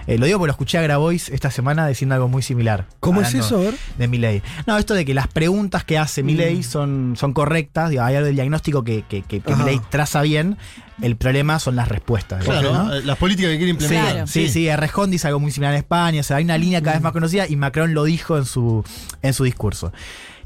Eh, 0.07 0.18
lo 0.18 0.25
digo 0.25 0.39
porque 0.39 0.48
lo 0.48 0.51
escuché 0.54 0.77
a 0.77 0.81
Grabois 0.81 1.30
esta 1.30 1.51
semana 1.51 1.86
diciendo 1.88 2.15
algo 2.15 2.30
muy 2.30 2.42
similar. 2.42 2.88
¿Cómo 3.01 3.21
es 3.21 3.33
eso? 3.33 3.57
A 3.57 3.62
ver. 3.62 3.74
De 3.98 4.07
Milley. 4.07 4.42
No, 4.65 4.77
esto 4.77 4.94
de 4.94 5.04
que 5.04 5.13
las 5.13 5.27
preguntas 5.27 5.83
que 5.83 5.98
hace 5.98 6.24
Milley 6.24 6.63
son, 6.63 7.15
son 7.18 7.33
correctas, 7.33 7.89
digo, 7.89 8.04
hay 8.04 8.15
algo 8.15 8.27
del 8.27 8.36
diagnóstico 8.36 8.83
que, 8.86 9.04
que, 9.04 9.21
que, 9.24 9.42
que 9.42 9.81
traza 9.89 10.21
bien, 10.21 10.57
el 11.01 11.18
problema 11.18 11.59
son 11.59 11.75
las 11.75 11.89
respuestas. 11.89 12.44
Claro, 12.45 12.74
¿no? 12.74 12.94
eh, 12.95 13.04
las 13.04 13.18
políticas 13.18 13.51
que 13.51 13.57
quiere 13.57 13.74
Sí, 13.74 13.83
implementar. 13.83 14.12
Claro. 14.13 14.27
sí, 14.27 14.48
sí, 14.48 14.68
Errejón 14.68 15.12
dice 15.12 15.27
algo 15.27 15.39
muy 15.42 15.51
similar 15.51 15.74
en 15.74 15.80
España, 15.80 16.21
o 16.21 16.24
sea, 16.24 16.38
hay 16.38 16.45
una 16.45 16.57
línea 16.57 16.81
cada 16.81 16.94
vez 16.94 17.04
más 17.04 17.12
conocida 17.12 17.45
y 17.48 17.56
Macron 17.57 17.94
lo 17.94 18.06
dijo 18.06 18.38
en 18.38 18.45
su, 18.45 18.86
en 19.21 19.33
su 19.33 19.44
discurso. 19.44 19.92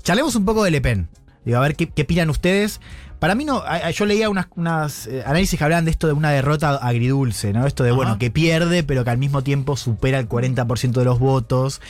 Charlemos 0.02 0.36
un 0.36 0.46
poco 0.46 0.64
de 0.64 0.72
Le 0.72 0.82
Pen. 0.82 1.08
Digo, 1.46 1.58
a 1.58 1.62
ver 1.62 1.76
qué, 1.76 1.88
qué 1.88 2.02
opinan 2.02 2.30
ustedes. 2.32 2.82
Para 3.22 3.36
mí 3.36 3.46
no, 3.46 3.62
yo 3.92 4.06
leía 4.08 4.32
unas, 4.32 4.48
unas, 4.56 5.06
eh, 5.06 5.22
análisis 5.24 5.56
que 5.56 5.64
hablaban 5.64 5.86
de 5.86 5.92
esto 5.92 6.08
de 6.08 6.14
una 6.14 6.32
derrota 6.32 6.72
agridulce, 6.78 7.54
¿no? 7.54 7.68
Esto 7.68 7.84
de, 7.84 7.92
Ajá. 7.92 7.96
bueno, 7.96 8.18
que 8.18 8.32
pierde, 8.32 8.82
pero 8.82 9.04
que 9.04 9.12
al 9.12 9.20
mismo 9.20 9.44
tiempo 9.44 9.78
supera 9.78 10.18
el 10.18 10.28
40% 10.28 10.94
de 10.94 11.06
los 11.06 11.20
votos. 11.20 11.82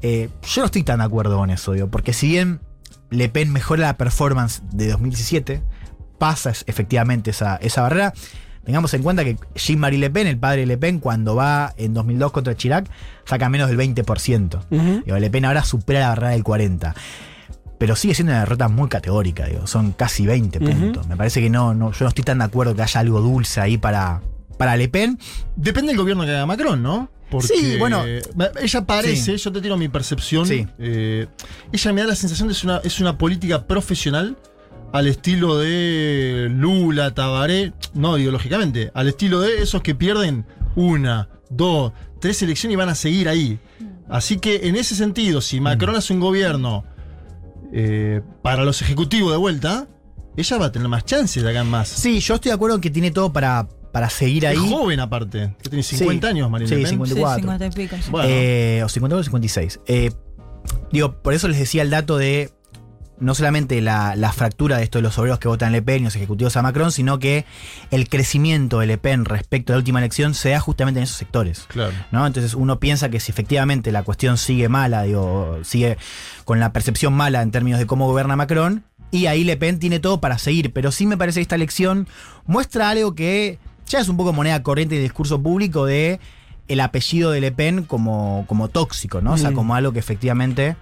Eh, 0.00 0.30
yo 0.44 0.62
no 0.62 0.64
estoy 0.64 0.84
tan 0.84 1.00
de 1.00 1.04
acuerdo 1.04 1.36
con 1.36 1.50
eso, 1.50 1.72
digo, 1.72 1.88
porque 1.88 2.14
si 2.14 2.28
bien 2.28 2.60
Le 3.10 3.28
Pen 3.28 3.52
mejora 3.52 3.82
la 3.82 3.98
performance 3.98 4.62
de 4.72 4.88
2017, 4.88 5.62
pasa 6.16 6.52
efectivamente 6.64 7.32
esa, 7.32 7.56
esa 7.56 7.82
barrera. 7.82 8.14
Tengamos 8.64 8.94
en 8.94 9.02
cuenta 9.02 9.24
que 9.24 9.36
Jean-Marie 9.56 9.98
Le 9.98 10.08
Pen, 10.08 10.26
el 10.26 10.38
padre 10.38 10.60
de 10.60 10.68
Le 10.68 10.78
Pen, 10.78 11.00
cuando 11.00 11.34
va 11.34 11.74
en 11.76 11.92
2002 11.92 12.32
contra 12.32 12.56
Chirac, 12.56 12.88
saca 13.26 13.50
menos 13.50 13.68
del 13.68 13.76
20%. 13.76 14.60
Ujú. 14.70 15.02
Digo, 15.04 15.18
Le 15.18 15.28
Pen 15.28 15.44
ahora 15.44 15.64
supera 15.64 16.00
la 16.00 16.08
barrera 16.08 16.30
del 16.30 16.44
40%. 16.44 16.94
Pero 17.78 17.94
sigue 17.96 18.14
siendo 18.14 18.32
una 18.32 18.40
derrota 18.40 18.68
muy 18.68 18.88
categórica, 18.88 19.46
digo. 19.46 19.66
Son 19.66 19.92
casi 19.92 20.26
20 20.26 20.58
Ujú. 20.58 20.66
puntos. 20.70 21.06
Me 21.06 21.16
parece 21.16 21.40
que 21.40 21.48
no, 21.48 21.74
no, 21.74 21.92
yo 21.92 22.04
no 22.04 22.08
estoy 22.08 22.24
tan 22.24 22.38
de 22.38 22.44
acuerdo 22.44 22.74
que 22.74 22.82
haya 22.82 23.00
algo 23.00 23.20
dulce 23.20 23.60
ahí 23.60 23.78
para, 23.78 24.20
para 24.56 24.76
Le 24.76 24.88
Pen. 24.88 25.18
Depende 25.56 25.92
del 25.92 25.98
gobierno 25.98 26.24
que 26.24 26.30
haga 26.30 26.44
Macron, 26.46 26.82
¿no? 26.82 27.08
Porque 27.30 27.46
Sí, 27.48 27.76
bueno. 27.78 28.04
Ella 28.60 28.80
parece, 28.86 29.36
Sí. 29.38 29.44
yo 29.44 29.52
te 29.52 29.60
tiro 29.60 29.76
mi 29.76 29.88
percepción. 29.88 30.46
Sí. 30.46 30.66
eh, 30.78 31.26
ella 31.70 31.92
me 31.92 32.00
da 32.00 32.06
la 32.08 32.14
sensación 32.16 32.48
de 32.48 32.54
que 32.54 32.58
es 32.58 32.64
una, 32.64 32.78
es 32.78 33.00
una 33.00 33.16
política 33.18 33.66
profesional 33.66 34.36
al 34.92 35.06
estilo 35.06 35.58
de 35.58 36.48
Lula, 36.50 37.14
Tabaré, 37.14 37.74
no 37.94 38.16
ideológicamente, 38.18 38.90
al 38.94 39.08
estilo 39.08 39.40
de 39.40 39.62
esos 39.62 39.82
que 39.82 39.94
pierden 39.94 40.46
una, 40.76 41.28
dos, 41.50 41.92
tres 42.20 42.42
elecciones 42.42 42.72
y 42.72 42.76
van 42.76 42.88
a 42.88 42.94
seguir 42.94 43.28
ahí. 43.28 43.58
Así 44.08 44.38
que 44.38 44.66
en 44.66 44.76
ese 44.76 44.94
sentido, 44.94 45.42
si 45.42 45.60
Macron 45.60 45.94
hace 45.94 46.14
un 46.14 46.20
gobierno 46.20 46.84
eh, 47.72 48.20
para 48.42 48.64
los 48.64 48.80
ejecutivos 48.82 49.30
de 49.32 49.38
vuelta, 49.38 49.86
ella 50.36 50.56
va 50.58 50.66
a 50.66 50.72
tener 50.72 50.88
más 50.88 51.04
chances 51.04 51.42
de 51.42 51.50
acá 51.50 51.60
en 51.60 51.68
más. 51.68 51.88
Sí, 51.88 52.20
yo 52.20 52.34
estoy 52.36 52.50
de 52.50 52.54
acuerdo 52.54 52.76
en 52.76 52.80
que 52.80 52.90
tiene 52.90 53.10
todo 53.10 53.32
para, 53.32 53.68
para 53.92 54.08
seguir 54.10 54.46
ahí. 54.46 54.56
Es 54.56 54.62
joven 54.62 55.00
aparte, 55.00 55.54
que 55.62 55.68
tiene 55.70 55.82
50 55.82 56.26
Sí. 56.26 56.30
años, 56.30 56.50
Marina 56.50 56.68
Sí, 56.68 56.74
Le 56.76 56.82
Pen. 56.82 56.90
50. 56.90 57.14
Sí, 57.14 57.14
54. 57.20 57.40
50 57.42 57.66
y 57.66 57.70
pico. 57.86 57.96
sí. 58.02 58.10
Bueno. 58.10 58.28
Eh, 58.30 58.82
o 58.84 58.88
52 58.88 59.20
o 59.20 59.24
56. 59.24 59.80
Eh, 59.86 60.12
digo, 60.92 61.20
por 61.22 61.34
eso 61.34 61.48
les 61.48 61.58
decía 61.58 61.82
el 61.82 61.90
dato 61.90 62.16
de 62.18 62.50
no 63.20 63.34
solamente 63.34 63.80
la, 63.80 64.14
la 64.16 64.32
fractura 64.32 64.78
de 64.78 64.84
esto 64.84 64.98
de 64.98 65.02
los 65.02 65.18
obreros 65.18 65.38
que 65.38 65.48
votan 65.48 65.72
Le 65.72 65.82
Pen 65.82 66.02
y 66.02 66.04
los 66.04 66.16
ejecutivos 66.16 66.56
a 66.56 66.62
Macron, 66.62 66.92
sino 66.92 67.18
que 67.18 67.44
el 67.90 68.08
crecimiento 68.08 68.78
de 68.78 68.86
Le 68.86 68.98
Pen 68.98 69.24
respecto 69.24 69.72
a 69.72 69.74
la 69.74 69.78
última 69.78 69.98
elección 69.98 70.34
se 70.34 70.50
da 70.50 70.60
justamente 70.60 71.00
en 71.00 71.04
esos 71.04 71.16
sectores. 71.16 71.64
Claro. 71.68 71.92
¿no? 72.12 72.26
Entonces 72.26 72.54
uno 72.54 72.78
piensa 72.78 73.08
que 73.08 73.20
si 73.20 73.32
efectivamente 73.32 73.90
la 73.92 74.02
cuestión 74.02 74.38
sigue 74.38 74.68
mala, 74.68 75.02
digo, 75.02 75.58
sigue 75.64 75.98
con 76.44 76.60
la 76.60 76.72
percepción 76.72 77.12
mala 77.12 77.42
en 77.42 77.50
términos 77.50 77.78
de 77.80 77.86
cómo 77.86 78.06
gobierna 78.06 78.36
Macron, 78.36 78.84
y 79.10 79.26
ahí 79.26 79.42
Le 79.42 79.56
Pen 79.56 79.78
tiene 79.78 80.00
todo 80.00 80.20
para 80.20 80.38
seguir. 80.38 80.72
Pero 80.72 80.92
sí 80.92 81.06
me 81.06 81.16
parece 81.16 81.40
que 81.40 81.42
esta 81.42 81.54
elección 81.56 82.06
muestra 82.46 82.90
algo 82.90 83.14
que 83.14 83.58
ya 83.86 84.00
es 84.00 84.08
un 84.08 84.16
poco 84.18 84.32
moneda 84.34 84.62
corriente 84.62 84.96
de 84.96 85.00
discurso 85.00 85.42
público 85.42 85.86
de 85.86 86.20
el 86.68 86.80
apellido 86.80 87.30
de 87.30 87.40
Le 87.40 87.50
Pen 87.50 87.84
como, 87.84 88.44
como 88.46 88.68
tóxico, 88.68 89.22
¿no? 89.22 89.32
O 89.32 89.38
sea, 89.38 89.50
Mm. 89.50 89.54
como 89.54 89.74
algo 89.74 89.92
que 89.92 89.98
efectivamente 89.98 90.76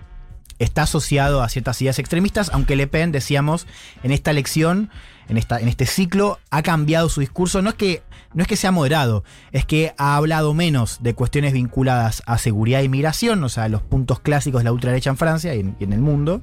está 0.58 0.82
asociado 0.82 1.42
a 1.42 1.48
ciertas 1.48 1.80
ideas 1.82 1.98
extremistas, 1.98 2.50
aunque 2.52 2.76
Le 2.76 2.86
Pen, 2.86 3.12
decíamos, 3.12 3.66
en 4.02 4.10
esta 4.12 4.30
elección, 4.30 4.90
en, 5.28 5.36
esta, 5.38 5.60
en 5.60 5.68
este 5.68 5.86
ciclo, 5.86 6.38
ha 6.50 6.62
cambiado 6.62 7.08
su 7.08 7.20
discurso. 7.20 7.60
No 7.60 7.70
es, 7.70 7.74
que, 7.74 8.02
no 8.32 8.42
es 8.42 8.48
que 8.48 8.54
sea 8.56 8.70
moderado, 8.70 9.24
es 9.50 9.64
que 9.66 9.92
ha 9.98 10.16
hablado 10.16 10.54
menos 10.54 10.98
de 11.02 11.14
cuestiones 11.14 11.52
vinculadas 11.52 12.22
a 12.26 12.38
seguridad 12.38 12.80
e 12.80 12.84
inmigración, 12.84 13.42
o 13.42 13.48
sea, 13.48 13.68
los 13.68 13.82
puntos 13.82 14.20
clásicos 14.20 14.60
de 14.60 14.64
la 14.64 14.72
ultraderecha 14.72 15.10
en 15.10 15.16
Francia 15.16 15.52
y 15.54 15.60
en, 15.60 15.76
y 15.80 15.84
en 15.84 15.92
el 15.92 16.00
mundo, 16.00 16.42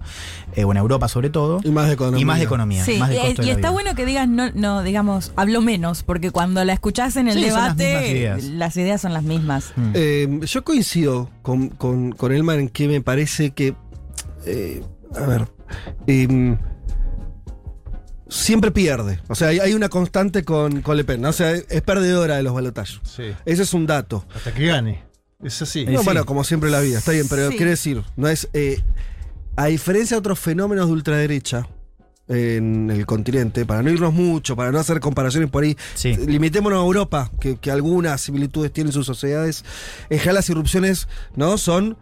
eh, 0.56 0.66
o 0.66 0.72
en 0.72 0.78
Europa 0.78 1.08
sobre 1.08 1.30
todo, 1.30 1.62
Y 1.64 1.70
más 1.72 1.88
de 1.88 1.94
economía. 1.94 2.22
y 2.22 2.26
más 2.26 2.38
de 2.40 2.44
economía. 2.46 2.84
Sí, 2.84 2.98
más 2.98 3.10
de 3.10 3.16
y, 3.16 3.46
y 3.46 3.50
está 3.52 3.70
bueno 3.70 3.96
que 3.96 4.06
digas, 4.06 4.28
no, 4.28 4.52
no, 4.52 4.84
digamos, 4.84 5.32
hablo 5.38 5.62
menos, 5.62 6.04
porque 6.04 6.32
cuando 6.32 6.64
la 6.66 6.74
escuchás 6.74 7.16
en 7.16 7.30
el 7.30 7.36
Sí, 7.36 7.46
las 7.46 7.78
debate, 7.78 8.12
ideas. 8.12 8.44
las 8.44 8.76
ideas 8.76 9.00
son 9.02 9.14
las 9.14 9.24
mismas. 9.24 9.72
Mm. 9.78 9.92
Eh, 9.94 10.40
yo 10.46 10.64
coincido 10.66 11.30
con, 11.42 11.70
con, 11.70 12.12
con 12.12 12.34
Elmar 12.34 12.60
en 12.60 12.68
que 12.70 12.88
me 12.90 13.00
parece 13.02 13.52
que. 13.52 13.76
Eh, 14.46 14.84
a 15.16 15.26
ver. 15.26 15.48
em, 16.08 16.58
siempre 18.30 18.72
pierde. 18.72 19.20
O 19.28 19.36
sea, 19.36 19.50
hay, 19.50 19.60
hay 19.60 19.74
una 19.74 19.90
constante 19.90 20.44
con, 20.44 20.82
con 20.82 20.98
Le 20.98 21.04
Pen. 21.04 21.22
¿no? 21.22 21.30
O 21.30 21.34
sea, 21.34 21.52
es 21.52 21.82
perdedora 21.82 22.38
de 22.38 22.44
los 22.44 22.54
balotallos. 22.54 23.02
Sí. 23.04 23.32
Ese 23.46 23.64
es 23.64 23.74
un 23.74 23.86
dato. 23.86 24.26
Hasta 24.36 24.54
que 24.54 24.68
gane. 24.68 25.04
Es 25.44 25.62
así. 25.62 25.82
Eh, 25.82 25.86
No, 25.92 26.00
sí. 26.00 26.06
Bueno, 26.06 26.26
como 26.26 26.44
siempre 26.44 26.70
en 26.70 26.74
la 26.74 26.80
vida, 26.82 27.00
está 27.00 27.12
bien, 27.12 27.28
pero 27.30 27.50
Sí. 27.52 27.58
quiere 27.58 27.72
decir, 27.72 28.04
no 28.16 28.28
es. 28.28 28.50
eh, 28.54 28.82
a 29.56 29.66
diferencia 29.68 30.16
de 30.16 30.20
otros 30.20 30.40
fenómenos 30.40 30.88
de 30.88 30.94
ultraderecha 30.94 31.68
en 32.28 32.90
el 32.90 33.06
continente, 33.06 33.66
para 33.66 33.84
no 33.84 33.92
irnos 33.92 34.14
mucho, 34.14 34.56
para 34.56 34.72
no 34.72 34.80
hacer 34.80 35.00
comparaciones 35.02 35.50
por 35.52 35.64
ahí, 35.64 35.78
Sí. 35.94 36.16
limitémonos 36.16 36.80
a 36.80 36.86
Europa, 36.86 37.30
que, 37.40 37.58
que 37.58 37.70
algunas 37.70 38.22
similitudes 38.22 38.72
tienen 38.72 38.94
sus 38.94 39.06
sociedades. 39.06 39.64
En 40.10 40.18
general 40.18 40.36
las 40.36 40.50
irrupciones, 40.50 41.08
¿no? 41.36 41.58
Son. 41.58 41.98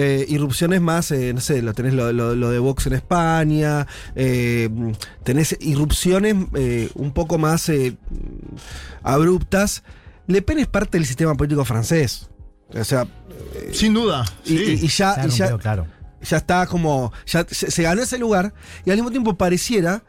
Eh, 0.00 0.24
irrupciones 0.28 0.80
más, 0.80 1.10
eh, 1.10 1.32
no 1.34 1.40
sé, 1.40 1.60
lo 1.60 1.74
tenés 1.74 1.92
lo, 1.92 2.12
lo- 2.12 2.34
lo 2.34 2.50
de 2.50 2.58
Vox 2.60 2.86
en 2.86 2.92
España, 2.94 3.86
eh, 4.14 4.70
tenés 5.24 5.56
irrupciones 5.60 6.36
eh, 6.54 6.88
un 6.94 7.10
poco 7.12 7.36
más 7.36 7.68
eh, 7.68 7.96
abruptas. 9.02 9.82
Le 10.26 10.42
Pen 10.42 10.58
es 10.58 10.66
parte 10.66 10.98
del 10.98 11.06
sistema 11.06 11.34
político 11.34 11.64
francés. 11.64 12.28
O 12.78 12.84
sea, 12.84 13.06
Sin 13.72 13.94
duda. 13.94 14.24
y, 14.44 14.48
sí. 14.58 14.64
y- 14.82 14.84
y 14.84 14.88
ya, 14.88 15.24
y 15.26 15.30
ya- 15.30 15.56
claro. 15.58 15.86
ya 16.22 16.36
está 16.36 16.66
como, 16.66 17.12
ya 17.26 17.46
se, 17.50 17.70
se 17.70 17.82
ganó 17.82 18.02
ese 18.02 18.18
lugar 18.18 18.52
y 18.84 18.90
al 18.90 18.96
mismo 18.96 19.10
tiempo 19.10 19.36
pareciera 19.36 20.02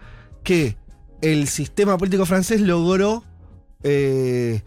que 0.43 0.77
el 1.21 1.47
sistema 1.47 1.97
político 1.97 2.25
francés 2.25 2.59
logró, 2.61 3.23
eh, 3.81 4.61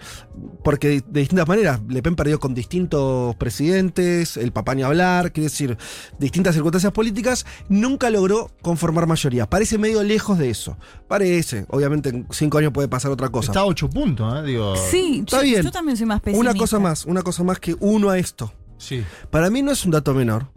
porque 0.64 0.88
de, 0.88 1.04
de 1.06 1.20
distintas 1.20 1.46
maneras, 1.46 1.80
Le 1.88 2.02
Pen 2.02 2.16
perdió 2.16 2.40
con 2.40 2.54
distintos 2.54 3.36
presidentes, 3.36 4.36
el 4.36 4.52
papá 4.52 4.74
ni 4.74 4.82
hablar, 4.82 5.32
quiere 5.32 5.48
decir, 5.48 5.76
distintas 6.18 6.54
circunstancias 6.54 6.92
políticas, 6.92 7.44
nunca 7.68 8.08
logró 8.10 8.50
conformar 8.62 9.06
mayoría. 9.06 9.48
Parece 9.48 9.76
medio 9.78 10.02
lejos 10.02 10.38
de 10.38 10.50
eso. 10.50 10.78
Parece, 11.08 11.66
obviamente 11.68 12.08
en 12.08 12.26
cinco 12.30 12.58
años 12.58 12.72
puede 12.72 12.88
pasar 12.88 13.10
otra 13.10 13.28
cosa. 13.28 13.52
Está 13.52 13.60
a 13.60 13.66
8 13.66 13.90
puntos, 13.90 14.34
¿eh? 14.38 14.46
Digo. 14.46 14.74
Sí, 14.90 15.20
Está 15.20 15.38
yo, 15.38 15.42
bien. 15.42 15.62
yo 15.62 15.70
también 15.70 15.96
soy 15.96 16.06
más 16.06 16.20
pesimista. 16.20 16.50
Una 16.50 16.58
cosa 16.58 16.78
más, 16.78 17.04
una 17.04 17.22
cosa 17.22 17.44
más 17.44 17.58
que 17.58 17.76
uno 17.80 18.08
a 18.10 18.18
esto. 18.18 18.52
Sí. 18.78 19.04
Para 19.30 19.50
mí 19.50 19.62
no 19.62 19.72
es 19.72 19.84
un 19.84 19.90
dato 19.90 20.14
menor 20.14 20.48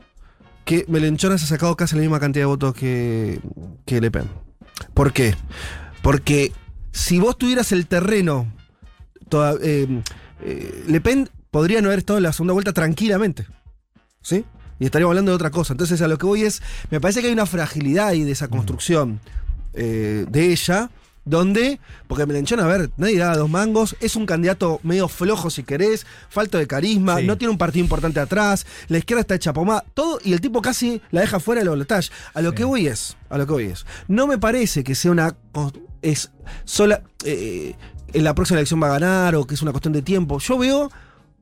que 0.63 0.85
Melenchon 0.87 1.37
se 1.37 1.45
ha 1.45 1.47
sacado 1.47 1.75
casi 1.75 1.95
la 1.95 2.01
misma 2.01 2.19
cantidad 2.19 2.43
de 2.43 2.47
votos 2.47 2.73
que, 2.73 3.39
que 3.85 4.01
Le 4.01 4.09
Pen. 4.11 4.29
¿Por 4.93 5.13
qué? 5.13 5.35
Porque 6.01 6.51
si 6.95 7.19
vos 7.19 7.37
tuvieras 7.37 7.71
el 7.73 7.87
terreno, 7.87 8.47
toda- 9.29 9.55
eh, 9.61 10.01
eh, 10.41 10.83
Le 10.87 11.01
Pen 11.01 11.29
podría 11.51 11.81
no 11.81 11.87
haber 11.89 11.99
estado 11.99 12.17
en 12.17 12.23
la 12.23 12.31
segunda 12.33 12.53
vuelta 12.53 12.71
tranquilamente. 12.73 13.45
¿Sí? 14.21 14.45
Y 14.79 14.85
estaríamos 14.85 15.11
hablando 15.11 15.31
de 15.31 15.35
otra 15.35 15.51
cosa. 15.51 15.73
Entonces 15.73 16.01
a 16.01 16.07
lo 16.07 16.17
que 16.17 16.25
voy 16.25 16.43
es, 16.43 16.61
me 16.89 16.99
parece 17.01 17.21
que 17.21 17.27
hay 17.27 17.33
una 17.33 17.45
fragilidad 17.45 18.07
ahí 18.07 18.23
de 18.23 18.31
esa 18.31 18.47
construcción 18.47 19.19
eh, 19.73 20.25
de 20.29 20.51
ella. 20.51 20.89
Donde, 21.25 21.79
porque 22.07 22.25
Melenchón, 22.27 22.59
a 22.59 22.67
ver, 22.67 22.91
nadie 22.97 23.17
da 23.17 23.35
dos 23.35 23.49
mangos, 23.49 23.95
es 23.99 24.15
un 24.15 24.27
candidato 24.27 24.79
medio 24.83 25.07
flojo 25.07 25.49
si 25.49 25.63
querés, 25.63 26.05
falto 26.29 26.59
de 26.59 26.67
carisma, 26.67 27.17
Sí. 27.17 27.25
no 27.25 27.35
tiene 27.37 27.51
un 27.51 27.57
partido 27.57 27.83
importante 27.83 28.19
atrás, 28.19 28.65
la 28.89 28.99
izquierda 28.99 29.21
está 29.21 29.33
hecha 29.35 29.51
pomada, 29.51 29.83
todo, 29.95 30.19
y 30.23 30.33
el 30.33 30.39
tipo 30.41 30.61
casi 30.61 31.01
la 31.09 31.21
deja 31.21 31.39
fuera 31.39 31.61
del 31.61 31.69
balotaje. 31.69 32.09
A 32.35 32.41
lo 32.41 32.51
Sí. 32.51 32.57
que 32.57 32.63
voy 32.63 32.85
es, 32.87 33.17
a 33.29 33.39
lo 33.39 33.47
que 33.47 33.53
voy 33.53 33.65
es, 33.65 33.85
no 34.07 34.27
me 34.27 34.37
parece 34.37 34.83
que 34.83 34.93
sea 34.93 35.09
una, 35.11 35.35
es 36.03 36.29
sola, 36.63 37.01
eh, 37.23 37.73
en 38.13 38.23
la 38.23 38.35
próxima 38.35 38.59
elección 38.59 38.81
va 38.81 38.87
a 38.87 38.99
ganar 38.99 39.35
o 39.35 39.45
que 39.47 39.55
es 39.55 39.61
una 39.63 39.71
cuestión 39.71 39.93
de 39.93 40.03
tiempo. 40.03 40.37
Yo 40.39 40.57
veo 40.59 40.91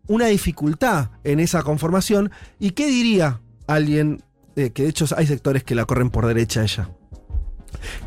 una 0.08 0.28
dificultad 0.28 1.10
en 1.26 1.42
esa 1.42 1.62
conformación, 1.62 2.32
y 2.58 2.72
qué 2.72 2.88
diría 2.88 3.42
alguien, 3.68 4.24
eh, 4.56 4.70
que 4.70 4.84
de 4.84 4.90
hecho 4.90 5.06
hay 5.18 5.28
sectores 5.28 5.64
que 5.66 5.76
la 5.76 5.84
corren 5.86 6.10
por 6.10 6.26
derecha 6.26 6.62
a 6.62 6.64
ella 6.64 6.90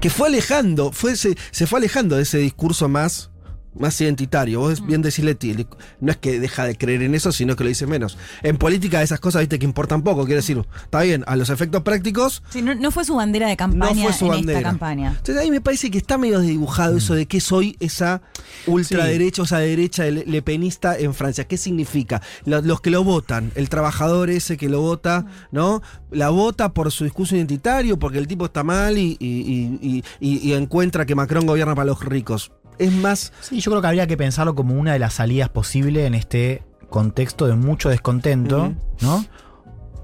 que 0.00 0.10
fue 0.10 0.28
alejando, 0.28 0.92
fue, 0.92 1.16
se, 1.16 1.36
se 1.50 1.66
fue 1.66 1.78
alejando 1.78 2.16
de 2.16 2.22
ese 2.22 2.38
discurso 2.38 2.88
más, 2.88 3.30
más 3.78 4.00
identitario. 4.00 4.60
Vos 4.60 4.84
bien 4.86 5.02
decís, 5.02 5.24
Leti, 5.24 5.66
no 6.00 6.10
es 6.10 6.16
que 6.18 6.38
deja 6.40 6.64
de 6.64 6.76
creer 6.76 7.02
en 7.02 7.14
eso, 7.14 7.32
sino 7.32 7.56
que 7.56 7.64
lo 7.64 7.68
dice 7.68 7.86
menos. 7.86 8.16
En 8.42 8.56
política 8.56 9.02
esas 9.02 9.20
cosas, 9.20 9.40
viste, 9.42 9.58
que 9.58 9.64
importan 9.66 10.02
poco. 10.02 10.24
Quiero 10.24 10.40
decir, 10.40 10.62
está 10.84 11.02
bien, 11.02 11.24
a 11.26 11.36
los 11.36 11.50
efectos 11.50 11.82
prácticos, 11.82 12.42
Sí, 12.50 12.62
no, 12.62 12.74
no 12.74 12.90
fue 12.90 13.04
su 13.04 13.14
bandera 13.16 13.48
de 13.48 13.56
campaña 13.56 13.94
no 13.94 14.02
fue 14.02 14.12
su 14.12 14.24
en 14.26 14.30
bandera. 14.32 14.58
esta 14.58 14.70
campaña. 14.70 15.08
Entonces 15.10 15.36
ahí 15.38 15.50
me 15.50 15.60
parece 15.60 15.90
que 15.90 15.98
está 15.98 16.18
medio 16.18 16.40
desdibujado 16.40 16.96
eso 16.96 17.14
de 17.14 17.26
que 17.26 17.40
soy 17.40 17.76
esa 17.80 18.22
ultraderecha 18.66 19.42
o 19.42 19.44
esa 19.44 19.58
derecha 19.58 20.04
le- 20.04 20.24
lepenista 20.26 20.98
en 20.98 21.14
Francia. 21.14 21.44
¿Qué 21.46 21.56
significa? 21.56 22.22
Lo- 22.44 22.60
Los, 22.62 22.80
que 22.80 22.90
lo 22.90 23.04
votan, 23.04 23.52
el 23.54 23.68
trabajador 23.68 24.30
ese 24.30 24.56
que 24.56 24.68
lo 24.68 24.80
vota, 24.80 25.26
¿no? 25.52 25.82
La 26.10 26.30
vota 26.30 26.72
por 26.72 26.90
su 26.90 27.04
discurso 27.04 27.36
identitario, 27.36 27.98
porque 27.98 28.18
el 28.18 28.26
tipo 28.26 28.46
está 28.46 28.64
mal 28.64 28.98
y, 28.98 29.16
y- 29.20 29.26
y- 29.28 29.78
y- 29.82 30.04
y- 30.20 30.48
y 30.50 30.52
encuentra 30.54 31.06
que 31.06 31.14
Macron 31.14 31.46
gobierna 31.46 31.74
para 31.74 31.86
los 31.86 32.04
ricos. 32.04 32.52
Es 32.78 32.92
más, 32.92 33.32
Sí, 33.40 33.60
yo 33.60 33.70
creo 33.70 33.80
que 33.80 33.88
habría 33.88 34.06
que 34.06 34.16
pensarlo 34.16 34.54
como 34.54 34.74
una 34.74 34.92
de 34.92 34.98
las 34.98 35.14
salidas 35.14 35.48
posibles 35.48 36.06
en 36.06 36.14
este 36.14 36.62
contexto 36.90 37.46
de 37.46 37.54
mucho 37.54 37.88
descontento. 37.88 38.74
¿no? 39.00 39.24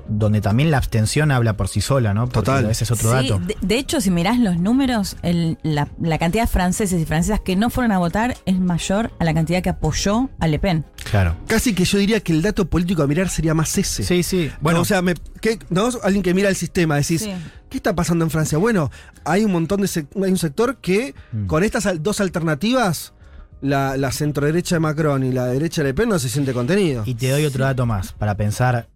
Donde 0.08 0.40
también 0.40 0.70
la 0.70 0.78
abstención 0.78 1.30
habla 1.30 1.56
por 1.56 1.68
sí 1.68 1.80
sola, 1.80 2.12
¿no? 2.12 2.22
Porque 2.26 2.34
Total. 2.50 2.70
Ese 2.70 2.84
es 2.84 2.90
otro 2.90 3.10
Sí, 3.20 3.28
dato. 3.28 3.40
de, 3.46 3.56
de 3.60 3.78
hecho, 3.78 4.00
si 4.00 4.10
mirás 4.10 4.38
los 4.38 4.58
números, 4.58 5.16
el- 5.22 5.58
la, 5.62 5.88
la 6.00 6.18
cantidad 6.18 6.42
de 6.42 6.48
franceses 6.48 7.00
y 7.00 7.04
francesas 7.06 7.40
que 7.40 7.54
no 7.56 7.70
fueron 7.70 7.92
a 7.92 7.98
votar 7.98 8.36
es 8.44 8.58
mayor 8.58 9.12
a 9.20 9.24
la 9.24 9.32
cantidad 9.32 9.62
que 9.62 9.70
apoyó 9.70 10.28
a 10.40 10.48
Le 10.48 10.58
Pen. 10.58 10.84
Claro. 11.10 11.36
casi 11.46 11.74
que 11.74 11.84
yo 11.84 11.98
diría 11.98 12.20
que 12.20 12.32
el 12.32 12.42
dato 12.42 12.68
político 12.68 13.02
a 13.02 13.06
mirar 13.06 13.28
sería 13.28 13.54
más 13.54 13.76
ese. 13.78 14.02
Sí, 14.02 14.22
sí. 14.22 14.36
Bueno, 14.38 14.58
Bueno, 14.60 14.80
o 14.80 14.84
sea, 14.84 15.02
me- 15.02 15.14
¿qué- 15.40 15.58
¿no? 15.70 15.88
alguien 16.02 16.22
que 16.22 16.32
mira 16.34 16.48
el 16.48 16.56
sistema, 16.56 16.96
decís, 16.96 17.22
Sí. 17.22 17.32
¿qué 17.68 17.76
está 17.76 17.94
pasando 17.94 18.24
en 18.24 18.30
Francia? 18.30 18.58
Bueno, 18.58 18.90
hay 19.24 19.44
un 19.44 19.52
montón 19.52 19.80
de 19.82 19.88
hay 20.24 20.30
un 20.30 20.38
sector 20.38 20.76
que 20.78 21.14
Mm. 21.32 21.46
con 21.46 21.62
estas 21.64 21.88
dos 22.02 22.20
alternativas, 22.20 23.12
la, 23.60 23.96
la 23.96 24.10
centroderecha 24.10 24.76
de 24.76 24.80
Macron 24.80 25.22
y 25.24 25.30
la 25.32 25.46
derecha 25.46 25.82
de 25.82 25.88
Le 25.90 25.94
Pen 25.94 26.08
no 26.08 26.18
se 26.18 26.28
siente 26.28 26.52
contenido. 26.52 27.04
Y 27.06 27.14
te 27.14 27.30
doy 27.30 27.44
otro 27.44 27.64
dato 27.64 27.86
más 27.86 28.12
para 28.12 28.36
pensar 28.36 28.88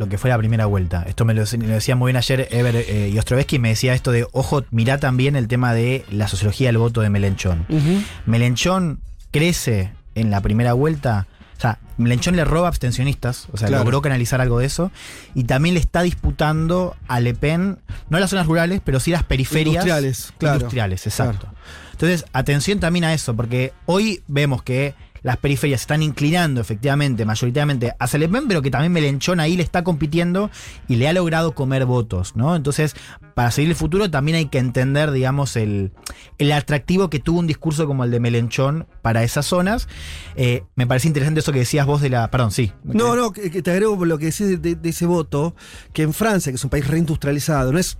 lo 0.00 0.08
que 0.08 0.16
fue 0.18 0.30
la 0.30 0.38
primera 0.38 0.64
vuelta. 0.66 1.04
Esto 1.06 1.24
me 1.24 1.34
lo, 1.34 1.44
me 1.58 1.66
lo 1.66 1.74
decía 1.74 1.94
muy 1.94 2.08
bien 2.08 2.16
ayer 2.16 2.48
Ever 2.50 2.74
eh, 2.74 3.10
y 3.12 3.18
Ostrovsky, 3.18 3.58
me 3.58 3.68
decía 3.68 3.92
esto 3.94 4.10
de, 4.12 4.26
ojo, 4.32 4.64
mirá 4.70 4.98
también 4.98 5.36
el 5.36 5.46
tema 5.46 5.74
de 5.74 6.04
la 6.10 6.26
sociología 6.26 6.68
del 6.68 6.78
voto 6.78 7.02
de 7.02 7.10
Melenchón. 7.10 7.66
Ujú. 7.68 8.02
Melenchón 8.26 9.00
crece 9.30 9.92
en 10.14 10.30
la 10.30 10.40
primera 10.40 10.72
vuelta. 10.72 11.26
O 11.56 11.60
sea, 11.60 11.78
Melenchón 11.98 12.34
le 12.36 12.46
roba 12.46 12.68
abstencionistas, 12.68 13.46
o 13.52 13.58
sea, 13.58 13.68
Claro. 13.68 13.84
logró 13.84 14.00
canalizar 14.00 14.40
algo 14.40 14.58
de 14.58 14.64
eso. 14.64 14.90
Y 15.34 15.44
también 15.44 15.74
le 15.74 15.80
está 15.80 16.00
disputando 16.00 16.96
a 17.06 17.20
Le 17.20 17.34
Pen, 17.34 17.78
no 18.08 18.18
las 18.18 18.30
zonas 18.30 18.46
rurales, 18.46 18.80
pero 18.82 18.98
sí 19.00 19.10
las 19.10 19.24
periferias. 19.24 19.84
Industriales, 19.84 20.32
claro. 20.38 20.56
Industriales, 20.56 21.06
exacto. 21.06 21.48
Entonces, 21.92 22.24
atención 22.32 22.80
también 22.80 23.04
a 23.04 23.12
eso, 23.12 23.36
porque 23.36 23.74
hoy 23.84 24.22
vemos 24.26 24.62
que 24.62 24.94
las 25.22 25.36
periferias 25.36 25.80
están 25.82 26.02
inclinando 26.02 26.60
efectivamente, 26.60 27.24
mayoritariamente 27.24 27.94
hacia 27.98 28.18
Le 28.18 28.28
Pen, 28.28 28.48
pero 28.48 28.62
que 28.62 28.70
también 28.70 28.92
Melenchón 28.92 29.40
ahí 29.40 29.56
le 29.56 29.62
está 29.62 29.84
compitiendo 29.84 30.50
y 30.88 30.96
le 30.96 31.08
ha 31.08 31.12
logrado 31.12 31.54
comer 31.54 31.84
votos, 31.86 32.36
¿no? 32.36 32.56
Entonces, 32.56 32.94
para 33.34 33.50
seguir 33.50 33.70
el 33.70 33.76
futuro 33.76 34.10
también 34.10 34.36
hay 34.36 34.46
que 34.46 34.58
entender, 34.58 35.10
digamos, 35.10 35.56
el, 35.56 35.92
el 36.38 36.52
atractivo 36.52 37.10
que 37.10 37.18
tuvo 37.20 37.38
un 37.40 37.46
discurso 37.46 37.86
como 37.86 38.04
el 38.04 38.10
de 38.10 38.20
Melenchón 38.20 38.86
para 39.02 39.22
esas 39.22 39.46
zonas. 39.46 39.88
Eh, 40.36 40.64
me 40.76 40.86
parece 40.86 41.08
interesante 41.08 41.40
eso 41.40 41.52
que 41.52 41.60
decías 41.60 41.86
vos 41.86 42.00
de 42.00 42.10
la... 42.10 42.30
Perdón, 42.30 42.50
sí. 42.50 42.72
No, 42.84 43.16
no, 43.16 43.32
que, 43.32 43.50
que 43.50 43.62
te 43.62 43.70
agrego 43.70 43.96
por 43.98 44.06
lo 44.08 44.18
que 44.18 44.26
decís 44.26 44.46
de, 44.48 44.56
de- 44.56 44.74
de 44.74 44.88
ese 44.88 45.06
voto, 45.06 45.54
que 45.92 46.02
en 46.02 46.12
Francia, 46.14 46.50
que 46.52 46.56
es 46.56 46.64
un 46.64 46.70
país 46.70 46.86
reindustrializado, 46.86 47.72
no 47.72 47.78
es, 47.78 47.98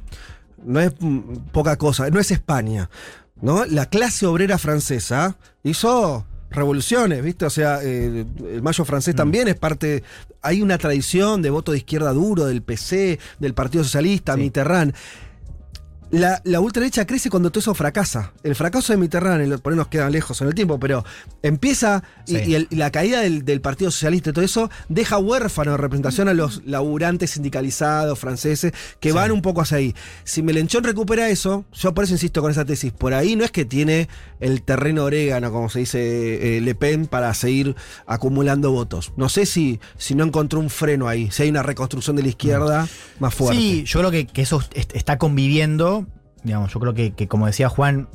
no 0.64 0.80
es 0.80 0.92
mm, 0.98 1.20
poca 1.52 1.76
cosa, 1.76 2.08
no 2.10 2.20
es 2.20 2.30
España, 2.30 2.90
¿no? 3.40 3.64
La 3.66 3.86
clase 3.86 4.26
obrera 4.26 4.58
francesa 4.58 5.36
hizo 5.62 6.26
revoluciones, 6.50 7.22
¿viste? 7.22 7.44
O 7.46 7.50
sea, 7.50 7.80
eh, 7.82 8.24
el 8.52 8.62
mayo 8.62 8.84
francés 8.84 9.14
también 9.14 9.48
es 9.48 9.56
parte, 9.56 10.02
hay 10.42 10.62
una 10.62 10.78
tradición 10.78 11.42
de 11.42 11.50
voto 11.50 11.72
de 11.72 11.78
izquierda 11.78 12.12
duro, 12.12 12.44
del 12.46 12.62
PC, 12.62 13.18
del 13.38 13.54
Partido 13.54 13.84
Socialista, 13.84 14.34
Sí. 14.34 14.40
Mitterrand. 14.40 14.94
La, 16.12 16.40
la 16.44 16.58
ultraderecha 16.60 17.06
crece 17.06 17.30
cuando 17.30 17.50
todo 17.50 17.60
eso 17.60 17.72
fracasa. 17.74 18.32
El 18.42 18.56
fracaso 18.56 18.92
de 18.92 18.96
Mitterrand, 18.98 19.42
el- 19.42 19.58
por 19.60 19.72
ahí 19.72 19.76
nos 19.76 19.86
queda 19.86 20.10
lejos 20.10 20.40
en 20.40 20.48
el 20.48 20.54
tiempo, 20.54 20.80
pero 20.80 21.04
empieza 21.42 22.02
y, 22.26 22.34
Sí. 22.36 22.42
y 22.48 22.54
el- 22.56 22.66
y 22.68 22.76
la 22.76 22.90
caída 22.90 23.20
del, 23.20 23.44
del 23.44 23.60
Partido 23.60 23.92
Socialista 23.92 24.30
y 24.30 24.32
todo 24.32 24.44
eso 24.44 24.70
deja 24.88 25.18
huérfano 25.18 25.70
de 25.72 25.76
representación 25.76 26.28
a 26.28 26.34
los 26.34 26.62
laburantes 26.66 27.30
sindicalizados 27.30 28.18
franceses 28.18 28.72
que 28.98 29.10
Sí. 29.10 29.14
van 29.14 29.30
un 29.30 29.40
poco 29.40 29.60
hacia 29.60 29.76
ahí. 29.76 29.94
Si 30.24 30.42
Melenchón 30.42 30.82
recupera 30.82 31.28
eso, 31.28 31.64
yo 31.72 31.94
por 31.94 32.02
eso 32.04 32.14
insisto 32.14 32.42
con 32.42 32.50
esa 32.50 32.64
tesis, 32.64 32.92
por 32.92 33.14
ahí 33.14 33.36
no 33.36 33.44
es 33.44 33.52
que 33.52 33.64
tiene 33.64 34.08
el 34.40 34.62
terreno 34.62 35.04
orégano, 35.04 35.52
como 35.52 35.68
se 35.70 35.78
dice 35.78 36.56
eh, 36.56 36.60
Le 36.60 36.74
Pen, 36.74 37.06
para 37.06 37.32
seguir 37.34 37.76
acumulando 38.06 38.72
votos. 38.72 39.12
No 39.16 39.28
sé 39.28 39.46
si, 39.46 39.78
si 39.96 40.14
no 40.16 40.24
encontró 40.24 40.58
un 40.58 40.70
freno 40.70 41.06
ahí, 41.06 41.30
si 41.30 41.44
hay 41.44 41.50
una 41.50 41.62
reconstrucción 41.62 42.16
de 42.16 42.22
la 42.22 42.28
izquierda 42.30 42.88
más 43.20 43.32
fuerte. 43.34 43.60
Sí, 43.60 43.84
yo 43.86 44.00
creo 44.00 44.10
que, 44.10 44.26
que 44.26 44.42
eso 44.42 44.60
est- 44.74 44.96
está 44.96 45.16
conviviendo. 45.18 45.99
Digamos, 46.42 46.72
yo 46.72 46.80
creo 46.80 46.94
que, 46.94 47.28
como 47.28 47.46
decía 47.46 47.68
Juan, 47.68 48.08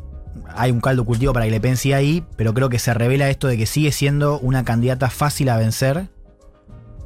hay 0.55 0.71
un 0.71 0.81
caldo 0.81 1.05
cultivo 1.05 1.33
para 1.33 1.45
que 1.45 1.51
Le 1.51 1.59
Pen 1.59 1.75
ahí, 1.93 2.23
pero 2.35 2.53
creo 2.53 2.69
que 2.69 2.79
se 2.79 2.93
revela 2.93 3.29
esto 3.29 3.47
de 3.47 3.57
que 3.57 3.65
sigue 3.65 3.91
siendo 3.91 4.39
una 4.39 4.63
candidata 4.65 5.09
fácil 5.09 5.49
a 5.49 5.57
vencer 5.57 6.09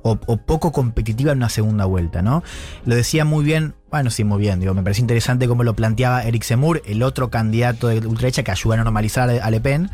o, 0.02 0.18
o 0.26 0.38
poco 0.38 0.72
competitiva 0.72 1.32
en 1.32 1.40
una 1.40 1.50
segunda 1.50 1.86
vuelta, 1.86 2.22
¿no? 2.22 2.44
Lo 2.86 2.96
decía 2.96 3.26
muy 3.26 3.44
bien, 3.44 3.76
bueno, 3.92 4.10
sí, 4.10 4.24
muy 4.24 4.40
bien, 4.40 4.60
digo, 4.60 4.74
me 4.74 4.84
parece 4.84 5.02
interesante 5.02 5.48
cómo 5.48 5.64
lo 5.64 5.74
planteaba 5.76 6.24
Eric 6.24 6.44
Zemmour, 6.44 6.82
el 6.86 7.02
otro 7.04 7.30
candidato 7.30 7.88
de 7.88 7.98
ultraderecha 8.00 8.44
que 8.44 8.52
ayuda 8.52 8.76
a 8.80 8.84
normalizar 8.84 9.30
a 9.30 9.50
Le 9.52 9.60
Pen. 9.62 9.90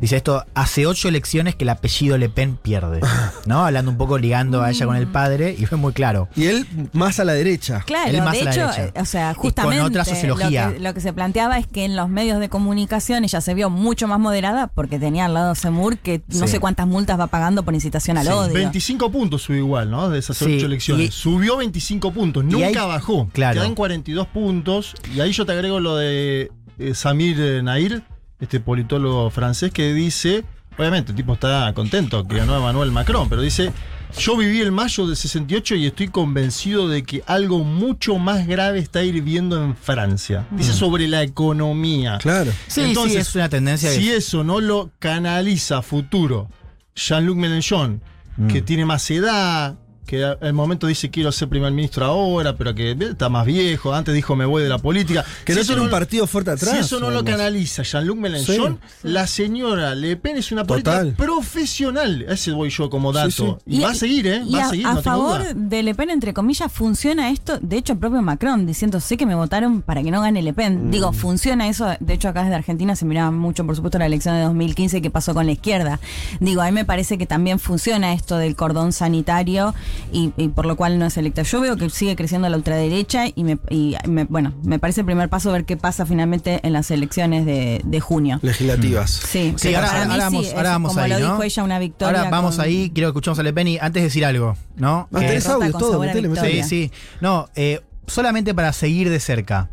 Dice 0.00 0.16
esto, 0.16 0.44
hace 0.54 0.86
ocho 0.86 1.08
elecciones 1.08 1.56
que 1.56 1.64
el 1.64 1.70
apellido 1.70 2.16
Le 2.18 2.28
Pen 2.28 2.56
pierde, 2.56 3.00
¿no? 3.46 3.64
Hablando 3.66 3.90
un 3.90 3.96
poco 3.96 4.16
ligando 4.16 4.62
a 4.62 4.70
ella 4.70 4.86
con 4.86 4.94
el 4.96 5.08
padre, 5.08 5.56
y 5.58 5.66
fue 5.66 5.76
muy 5.76 5.92
claro. 5.92 6.28
Y 6.36 6.44
él 6.46 6.66
más 6.92 7.18
a 7.18 7.24
la 7.24 7.32
derecha. 7.32 7.82
Claro, 7.84 8.08
Él 8.10 8.22
más 8.22 8.34
de 8.34 8.40
a 8.42 8.44
la 8.44 8.50
hecho, 8.52 8.60
derecha. 8.60 8.84
eh, 8.84 9.00
o 9.00 9.04
sea, 9.04 9.30
Y 9.32 9.34
con 9.34 9.42
justamente 9.42 9.82
otra 9.82 10.04
sociología. 10.04 10.66
Lo, 10.68 10.74
que, 10.74 10.80
lo 10.80 10.94
que 10.94 11.00
se 11.00 11.12
planteaba 11.12 11.58
es 11.58 11.66
que 11.66 11.84
en 11.84 11.96
los 11.96 12.08
medios 12.08 12.38
de 12.38 12.48
comunicación 12.48 13.24
ella 13.24 13.40
se 13.40 13.54
vio 13.54 13.70
mucho 13.70 14.06
más 14.06 14.20
moderada 14.20 14.68
porque 14.68 15.00
tenía 15.00 15.24
al 15.24 15.34
lado 15.34 15.54
Semur 15.56 15.98
que 15.98 16.22
no 16.28 16.46
Sí. 16.46 16.52
sé 16.52 16.60
cuántas 16.60 16.86
multas 16.86 17.18
va 17.18 17.26
pagando 17.26 17.64
por 17.64 17.74
incitación 17.74 18.18
al 18.18 18.26
Sí, 18.26 18.32
odio. 18.32 18.54
25 18.54 19.10
puntos 19.10 19.42
subió 19.42 19.58
igual, 19.60 19.90
¿no? 19.90 20.08
De 20.10 20.20
esas 20.20 20.36
Sí, 20.36 20.58
ocho 20.58 20.66
elecciones. 20.66 21.08
y- 21.08 21.10
Subió 21.10 21.56
25 21.56 22.12
puntos, 22.12 22.44
y 22.44 22.46
nunca 22.46 22.66
hay- 22.66 22.74
bajó. 22.74 23.28
Claro. 23.38 23.60
Quedan 23.60 23.74
42 23.74 24.26
puntos. 24.28 24.94
Y 25.14 25.20
ahí 25.20 25.32
yo 25.32 25.46
te 25.46 25.52
agrego 25.52 25.80
lo 25.80 25.96
de 25.96 26.50
eh, 26.78 26.94
Samir 26.94 27.40
eh, 27.40 27.62
Nair, 27.62 28.02
este 28.40 28.60
politólogo 28.60 29.30
francés, 29.30 29.72
que 29.72 29.92
dice, 29.94 30.44
obviamente 30.76 31.12
el 31.12 31.16
tipo 31.16 31.34
está 31.34 31.72
contento 31.74 32.26
que 32.26 32.36
ganó 32.36 32.56
Emmanuel 32.56 32.90
Macron, 32.92 33.28
pero 33.28 33.42
dice, 33.42 33.72
Yo 34.18 34.36
viví 34.38 34.60
el 34.62 34.72
mayo 34.72 35.06
del 35.06 35.16
68 35.16 35.74
y 35.74 35.86
estoy 35.86 36.08
convencido 36.08 36.88
de 36.88 37.02
que 37.02 37.22
algo 37.26 37.62
mucho 37.62 38.16
más 38.18 38.46
grave 38.46 38.78
está 38.78 39.02
hirviendo 39.02 39.62
en 39.62 39.76
Francia. 39.76 40.46
Dice 40.50 40.72
sobre 40.72 41.06
la 41.08 41.22
economía. 41.22 42.16
Claro. 42.18 42.50
Sí, 42.68 42.80
Entonces, 42.82 43.12
sí, 43.12 43.18
es 43.18 43.34
una 43.34 43.48
tendencia 43.50 43.90
Si 43.90 44.04
que- 44.04 44.16
eso 44.16 44.44
no 44.44 44.60
lo 44.60 44.90
canaliza 44.98 45.78
a 45.78 45.82
futuro 45.82 46.48
Jean-Luc 46.94 47.36
Mélenchon, 47.36 48.00
Mm. 48.38 48.46
que 48.48 48.62
tiene 48.62 48.84
más 48.86 49.10
edad, 49.10 49.76
que 50.08 50.24
al 50.24 50.54
momento 50.54 50.86
dice 50.86 51.10
quiero 51.10 51.30
ser 51.32 51.48
primer 51.50 51.70
ministro 51.70 52.06
ahora, 52.06 52.56
pero 52.56 52.74
que 52.74 52.92
está 52.98 53.28
más 53.28 53.44
viejo, 53.44 53.92
antes 53.92 54.14
dijo 54.14 54.34
me 54.34 54.46
voy 54.46 54.62
de 54.62 54.70
la 54.70 54.78
política. 54.78 55.22
Que 55.44 55.52
no 55.54 55.60
eso 55.60 55.68
tiene 55.72 55.82
un 55.82 55.90
partido 55.90 56.26
fuerte 56.26 56.50
atrás. 56.52 56.70
Si 56.72 56.78
eso 56.78 56.98
no 56.98 57.10
lo 57.10 57.22
canaliza 57.22 57.82
Jean-Luc 57.82 58.16
Mélenchon, 58.18 58.80
la 59.02 59.26
señora 59.26 59.94
Le 59.94 60.16
Pen 60.16 60.38
es 60.38 60.50
una 60.50 60.64
política 60.64 61.00
Total. 61.00 61.12
profesional. 61.12 62.22
Ese 62.26 62.52
voy 62.52 62.70
yo 62.70 62.88
como 62.88 63.12
dato. 63.12 63.28
Sí, 63.30 63.44
sí. 63.44 63.76
Y, 63.76 63.80
va 63.80 63.90
a 63.90 63.94
seguir, 63.94 64.26
¿eh? 64.28 64.42
y 64.46 64.54
Va 64.54 64.62
a, 64.62 64.66
a, 64.66 64.70
seguir, 64.70 64.86
a 64.86 64.94
no 64.94 65.02
tengo 65.02 65.16
favor 65.16 65.38
duda. 65.40 65.52
de 65.54 65.82
Le 65.82 65.94
Pen, 65.94 66.08
entre 66.08 66.32
comillas, 66.32 66.72
funciona 66.72 67.28
esto. 67.28 67.58
De 67.60 67.76
hecho, 67.76 67.92
el 67.92 67.98
propio 67.98 68.22
Macron 68.22 68.64
diciendo, 68.64 69.00
sé 69.00 69.18
que 69.18 69.26
me 69.26 69.34
votaron 69.34 69.82
para 69.82 70.02
que 70.02 70.10
no 70.10 70.22
gane 70.22 70.40
Le 70.42 70.54
Pen. 70.54 70.88
Mm. 70.88 70.90
Digo, 70.90 71.12
funciona 71.12 71.68
eso. 71.68 71.86
De 72.00 72.14
hecho, 72.14 72.28
acá 72.30 72.44
desde 72.44 72.54
Argentina 72.54 72.96
se 72.96 73.04
miraba 73.04 73.30
mucho, 73.30 73.66
por 73.66 73.76
supuesto, 73.76 73.98
la 73.98 74.06
elección 74.06 74.34
de 74.36 74.40
2015 74.44 75.02
que 75.02 75.10
pasó 75.10 75.34
con 75.34 75.44
la 75.44 75.52
izquierda. 75.52 76.00
Digo, 76.40 76.62
a 76.62 76.66
mí 76.66 76.72
me 76.72 76.86
parece 76.86 77.18
que 77.18 77.26
también 77.26 77.58
funciona 77.58 78.14
esto 78.14 78.38
del 78.38 78.56
cordón 78.56 78.94
sanitario 78.94 79.74
y, 80.12 80.32
y 80.36 80.48
por 80.48 80.66
lo 80.66 80.76
cual 80.76 80.98
no 80.98 81.06
es 81.06 81.16
electa. 81.16 81.42
Yo 81.42 81.60
veo 81.60 81.76
que 81.76 81.88
sigue 81.90 82.16
creciendo 82.16 82.48
la 82.48 82.56
ultraderecha 82.56 83.24
y, 83.34 83.44
me, 83.44 83.58
y 83.70 83.96
me- 84.08 84.24
bueno, 84.24 84.54
me 84.64 84.78
parece 84.78 85.00
el 85.00 85.06
primer 85.06 85.28
paso 85.28 85.52
ver 85.52 85.64
qué 85.64 85.76
pasa 85.76 86.06
finalmente 86.06 86.60
en 86.62 86.72
las 86.72 86.90
elecciones 86.90 87.44
de, 87.46 87.80
de 87.84 88.00
junio. 88.00 88.38
Legislativas. 88.42 89.10
Sí, 89.10 89.54
Sí, 89.56 89.74
ahora, 89.74 89.88
para 89.88 90.04
mí 90.06 90.12
ahora 90.12 90.28
sí, 90.30 90.34
vamos, 90.36 90.52
ahora 90.54 90.70
vamos 90.70 90.88
como 90.92 91.00
ahí, 91.04 91.10
lo 91.10 91.18
¿no? 91.18 91.24
dijo 91.32 91.42
ella, 91.42 91.64
una 91.64 91.78
victoria. 91.78 92.18
Ahora 92.18 92.30
vamos 92.30 92.56
con- 92.56 92.64
ahí, 92.64 92.90
quiero 92.94 93.08
que 93.08 93.10
escuchemos 93.18 93.38
a 93.38 93.42
Le 93.42 93.52
Pen 93.52 93.68
y 93.68 93.78
antes 93.78 94.00
de 94.02 94.04
decir 94.08 94.24
algo, 94.24 94.56
¿no? 94.76 95.08
Eh, 95.12 95.18
tenés 95.18 95.44
derrota 95.44 95.66
audio, 95.66 95.78
todo, 95.78 96.00
metele. 96.00 96.28
Sí, 96.40 96.62
sí. 96.62 96.92
No, 97.20 97.48
eh, 97.54 97.80
solamente 98.06 98.54
para 98.54 98.72
seguir 98.72 99.10
de 99.10 99.20
cerca. 99.20 99.70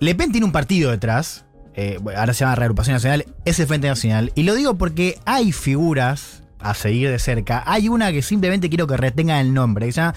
Le 0.00 0.14
Pen 0.14 0.32
tiene 0.32 0.44
un 0.46 0.52
partido 0.52 0.90
detrás. 0.90 1.44
eh, 1.74 1.98
bueno, 2.02 2.20
ahora 2.20 2.34
se 2.34 2.40
llama 2.40 2.54
Reagrupación 2.56 2.94
Nacional. 2.94 3.24
Es 3.44 3.58
el 3.60 3.66
Frente 3.66 3.88
Nacional. 3.88 4.32
Y 4.34 4.42
lo 4.42 4.54
digo 4.54 4.76
porque 4.76 5.18
hay 5.24 5.52
figuras 5.52 6.41
a 6.62 6.74
seguir 6.74 7.10
de 7.10 7.18
cerca. 7.18 7.62
Hay 7.66 7.88
una 7.88 8.12
que 8.12 8.22
simplemente 8.22 8.68
quiero 8.68 8.86
que 8.86 8.96
retengan 8.96 9.38
el 9.38 9.54
nombre. 9.54 9.86
Que 9.86 9.92
se 9.92 10.00
llama 10.00 10.14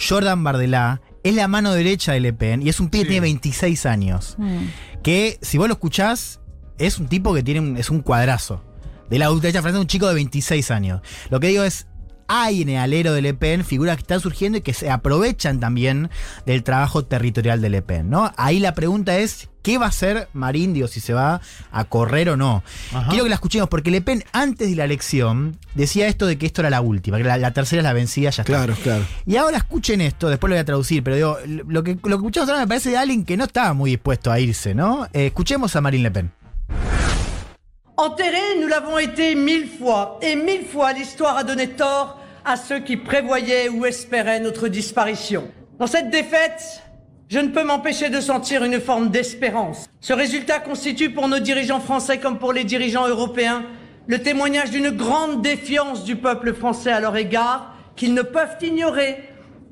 Jordan 0.00 0.44
Bardella. 0.44 1.00
Es 1.24 1.34
la 1.34 1.48
mano 1.48 1.72
derecha 1.72 2.12
de 2.12 2.20
Le 2.20 2.32
Pen. 2.32 2.62
Y 2.62 2.68
es 2.68 2.80
un 2.80 2.88
pibe 2.88 3.02
que 3.02 3.06
Sí. 3.06 3.10
tiene 3.10 3.20
26 3.22 3.86
años. 3.86 4.34
Mm. 4.38 4.58
Que 5.02 5.38
si 5.42 5.58
vos 5.58 5.68
lo 5.68 5.74
escuchás, 5.74 6.40
es 6.78 6.98
un 6.98 7.08
tipo 7.08 7.34
que 7.34 7.42
tiene 7.42 7.60
un- 7.60 7.76
es 7.76 7.90
un 7.90 8.00
cuadrazo. 8.00 8.64
De 9.10 9.18
la 9.18 9.30
ultraderecha 9.30 9.62
francesa, 9.62 9.80
un 9.80 9.86
chico 9.86 10.06
de 10.08 10.14
26 10.14 10.70
años. 10.70 11.00
Lo 11.30 11.40
que 11.40 11.48
digo 11.48 11.64
es, 11.64 11.86
hay 12.28 12.62
en 12.62 12.68
el 12.68 12.76
alero 12.76 13.12
de 13.12 13.22
Le 13.22 13.34
Pen 13.34 13.64
figuras 13.64 13.96
que 13.96 14.02
están 14.02 14.20
surgiendo 14.20 14.58
y 14.58 14.60
que 14.60 14.74
se 14.74 14.90
aprovechan 14.90 15.58
también 15.60 16.10
del 16.46 16.62
trabajo 16.62 17.04
territorial 17.04 17.60
de 17.60 17.70
Le 17.70 17.82
Pen, 17.82 18.10
¿no? 18.10 18.32
Ahí 18.36 18.60
la 18.60 18.74
pregunta 18.74 19.16
es, 19.18 19.48
¿qué 19.62 19.78
va 19.78 19.86
a 19.86 19.88
hacer 19.88 20.28
Marín, 20.34 20.74
digo, 20.74 20.88
si 20.88 21.00
se 21.00 21.14
va 21.14 21.40
a 21.72 21.84
correr 21.84 22.28
o 22.28 22.36
no? 22.36 22.62
Ajá. 22.92 23.08
Quiero 23.08 23.24
que 23.24 23.30
la 23.30 23.36
escuchemos, 23.36 23.68
porque 23.68 23.90
Le 23.90 24.02
Pen, 24.02 24.22
antes 24.32 24.68
de 24.68 24.76
la 24.76 24.84
elección, 24.84 25.58
decía 25.74 26.06
esto 26.06 26.26
de 26.26 26.36
que 26.36 26.46
esto 26.46 26.60
era 26.60 26.70
la 26.70 26.82
última, 26.82 27.16
que 27.16 27.24
la, 27.24 27.38
la 27.38 27.52
tercera 27.52 27.80
es 27.80 27.84
la 27.84 27.94
vencida, 27.94 28.30
ya 28.30 28.42
está. 28.42 28.44
Claro, 28.44 28.74
claro. 28.82 29.04
Y 29.26 29.36
ahora 29.36 29.56
escuchen 29.56 30.02
esto, 30.02 30.28
después 30.28 30.50
lo 30.50 30.54
voy 30.54 30.60
a 30.60 30.64
traducir, 30.66 31.02
pero 31.02 31.16
digo, 31.16 31.38
lo 31.46 31.82
que, 31.82 31.94
lo 31.94 32.00
que 32.02 32.14
escuchamos 32.14 32.48
ahora 32.50 32.60
me 32.60 32.68
parece 32.68 32.90
de 32.90 32.98
alguien 32.98 33.24
que 33.24 33.36
no 33.38 33.44
estaba 33.44 33.72
muy 33.72 33.90
dispuesto 33.90 34.30
a 34.30 34.38
irse, 34.38 34.74
¿no? 34.74 35.06
Eh, 35.14 35.26
escuchemos 35.26 35.74
a 35.76 35.80
Marine 35.80 36.02
Le 36.02 36.10
Pen. 36.10 36.30
Enterrés, 38.00 38.60
nous 38.60 38.68
l'avons 38.68 38.98
été 39.00 39.34
mille 39.34 39.66
fois, 39.66 40.18
et 40.22 40.36
mille 40.36 40.64
fois 40.64 40.92
l'histoire 40.92 41.36
a 41.36 41.42
donné 41.42 41.66
tort 41.66 42.17
à 42.48 42.56
ceux 42.56 42.78
qui 42.78 42.96
prévoyaient 42.96 43.68
ou 43.68 43.84
espéraient 43.84 44.40
notre 44.40 44.68
disparition. 44.68 45.48
Dans 45.78 45.86
cette 45.86 46.08
défaite, 46.08 46.82
je 47.28 47.38
ne 47.38 47.48
peux 47.48 47.62
m'empêcher 47.62 48.08
de 48.08 48.20
sentir 48.20 48.64
une 48.64 48.80
forme 48.80 49.10
d'espérance. 49.10 49.86
Ce 50.00 50.14
résultat 50.14 50.58
constitue 50.58 51.10
pour 51.10 51.28
nos 51.28 51.40
dirigeants 51.40 51.80
français 51.80 52.18
comme 52.18 52.38
pour 52.38 52.54
les 52.54 52.64
dirigeants 52.64 53.06
européens 53.06 53.64
le 54.06 54.22
témoignage 54.22 54.70
d'une 54.70 54.88
grande 54.88 55.42
défiance 55.42 56.04
du 56.04 56.16
peuple 56.16 56.54
français 56.54 56.90
à 56.90 57.00
leur 57.00 57.16
égard 57.16 57.74
qu'ils 57.96 58.14
ne 58.14 58.22
peuvent 58.22 58.56
ignorer 58.62 59.18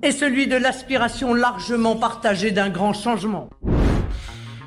et 0.02 0.12
celui 0.12 0.46
de 0.46 0.56
l'aspiration 0.56 1.32
largement 1.32 1.96
partagée 1.96 2.50
d'un 2.50 2.68
grand 2.68 2.92
changement. 2.92 3.48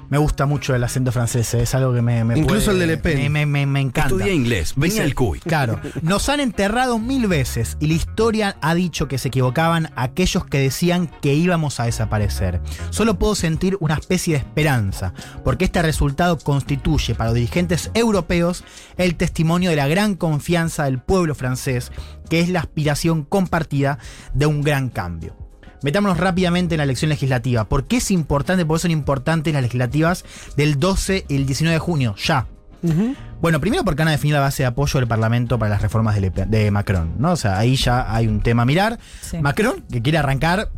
Me 0.09 0.17
gusta 0.17 0.45
mucho 0.47 0.73
el 0.75 0.83
acento 0.83 1.11
francés, 1.11 1.53
eh, 1.53 1.61
es 1.61 1.75
algo 1.75 1.93
que 1.93 2.01
me, 2.01 2.23
me 2.23 2.37
Incluso 2.39 2.71
puede- 2.71 2.83
el 2.83 2.87
de 2.89 2.95
Le 2.95 2.97
Pen. 2.97 3.17
Me, 3.17 3.29
me- 3.29 3.45
me- 3.45 3.65
me 3.67 3.79
encanta. 3.81 4.09
Estudié 4.15 4.33
inglés, 4.33 4.73
venía 4.75 5.03
al 5.03 5.13
CUI. 5.13 5.39
Claro. 5.39 5.79
Nos 6.01 6.29
han 6.29 6.39
enterrado 6.39 6.97
mil 6.97 7.27
veces 7.27 7.77
y 7.79 7.87
la 7.87 7.93
historia 7.93 8.57
ha 8.61 8.73
dicho 8.73 9.07
que 9.07 9.17
se 9.19 9.27
equivocaban 9.27 9.91
aquellos 9.95 10.45
que 10.45 10.57
decían 10.59 11.11
que 11.21 11.33
íbamos 11.35 11.79
a 11.79 11.83
desaparecer. 11.85 12.59
Solo 12.89 13.19
puedo 13.19 13.35
sentir 13.35 13.77
una 13.79 13.95
especie 13.95 14.33
de 14.33 14.39
esperanza, 14.39 15.13
porque 15.43 15.65
este 15.65 15.81
resultado 15.81 16.37
constituye 16.39 17.13
para 17.13 17.29
los 17.29 17.35
dirigentes 17.35 17.91
europeos 17.93 18.63
el 18.97 19.15
testimonio 19.15 19.69
de 19.69 19.75
la 19.75 19.87
gran 19.87 20.15
confianza 20.15 20.85
del 20.85 20.99
pueblo 20.99 21.35
francés, 21.35 21.91
que 22.29 22.39
es 22.39 22.49
la 22.49 22.61
aspiración 22.61 23.23
compartida 23.23 23.99
de 24.33 24.45
un 24.47 24.61
gran 24.63 24.89
cambio. 24.89 25.35
Metámonos 25.81 26.17
rápidamente 26.17 26.75
en 26.75 26.79
la 26.79 26.83
elección 26.83 27.09
legislativa. 27.09 27.63
¿Por 27.65 27.85
qué 27.85 27.97
es 27.97 28.11
importante? 28.11 28.65
Por 28.65 28.77
qué 28.77 28.81
son 28.83 28.91
importantes 28.91 29.53
las 29.53 29.61
legislativas 29.63 30.25
del 30.57 30.79
12 30.79 31.25
y 31.27 31.35
el 31.35 31.45
19 31.45 31.73
de 31.73 31.79
junio, 31.79 32.15
ya. 32.17 32.47
Bueno, 33.41 33.59
primero 33.59 33.83
porque 33.83 33.99
van 34.01 34.07
a 34.07 34.11
definir 34.11 34.35
la 34.35 34.39
base 34.41 34.63
de 34.63 34.67
apoyo 34.67 34.99
del 34.99 35.07
Parlamento 35.07 35.59
para 35.59 35.69
las 35.71 35.81
reformas 35.81 36.15
de, 36.15 36.21
Le 36.21 36.31
Pen- 36.31 36.49
de 36.49 36.71
Macron, 36.71 37.13
¿no? 37.17 37.31
O 37.33 37.35
sea, 37.35 37.57
ahí 37.59 37.75
ya 37.75 38.13
hay 38.13 38.27
un 38.27 38.41
tema 38.41 38.61
a 38.63 38.65
mirar. 38.65 38.99
Sí. 39.21 39.37
Macron, 39.39 39.83
que 39.91 40.01
quiere 40.01 40.17
arrancar 40.17 40.71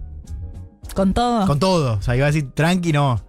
Con 0.96 1.14
todo. 1.14 1.46
con 1.46 1.60
todo. 1.60 1.94
O 1.98 2.02
sea, 2.02 2.16
iba 2.16 2.26
a 2.26 2.32
decir, 2.32 2.50
tranqui, 2.54 2.92
no. 2.92 3.22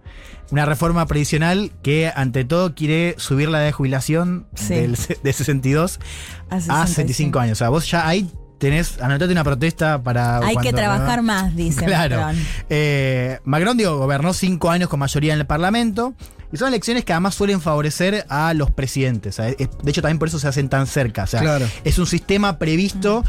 Una 0.51 0.65
reforma 0.65 1.05
previsional 1.07 1.71
que, 1.81 2.11
ante 2.15 2.45
todo, 2.45 2.73
quiere 2.75 3.15
subir 3.17 3.49
la 3.49 3.59
edad 3.59 3.65
de 3.67 3.71
jubilación 3.73 4.47
Sí. 4.55 4.73
del 4.75 4.97
se- 4.97 5.17
de 5.23 5.33
62 5.33 5.99
a 6.49 6.55
a 6.81 6.87
65 6.87 7.39
años. 7.39 7.57
O 7.57 7.59
sea, 7.59 7.69
vos 7.69 7.89
ya 7.89 8.07
ahí 8.07 8.29
tenés, 8.67 9.01
anotate 9.01 9.31
una 9.31 9.43
protesta 9.43 10.01
para. 10.01 10.37
Hay 10.39 10.55
que 10.57 10.71
trabajar 10.73 11.21
más, 11.21 11.55
dice 11.55 11.83
Claro. 11.85 12.17
Macron. 12.17 12.45
Eh, 12.69 13.39
Macron, 13.43 13.77
digo, 13.77 13.97
gobernó 13.97 14.33
cinco 14.33 14.69
años 14.71 14.89
con 14.89 14.99
mayoría 14.99 15.33
en 15.33 15.39
el 15.39 15.45
Parlamento. 15.45 16.13
Y 16.51 16.57
son 16.57 16.67
elecciones 16.67 17.03
que 17.03 17.11
además 17.13 17.33
suelen 17.33 17.61
favorecer 17.61 18.25
a 18.29 18.53
los 18.53 18.69
presidentes. 18.69 19.37
De 19.37 19.57
hecho, 19.87 20.01
también 20.03 20.19
por 20.19 20.27
eso 20.27 20.37
se 20.37 20.47
hacen 20.47 20.69
tan 20.69 20.85
cerca. 20.85 21.23
O 21.23 21.27
sea, 21.27 21.41
Claro. 21.41 21.65
es 21.83 21.97
un 21.97 22.05
sistema 22.05 22.59
previsto 22.59 23.23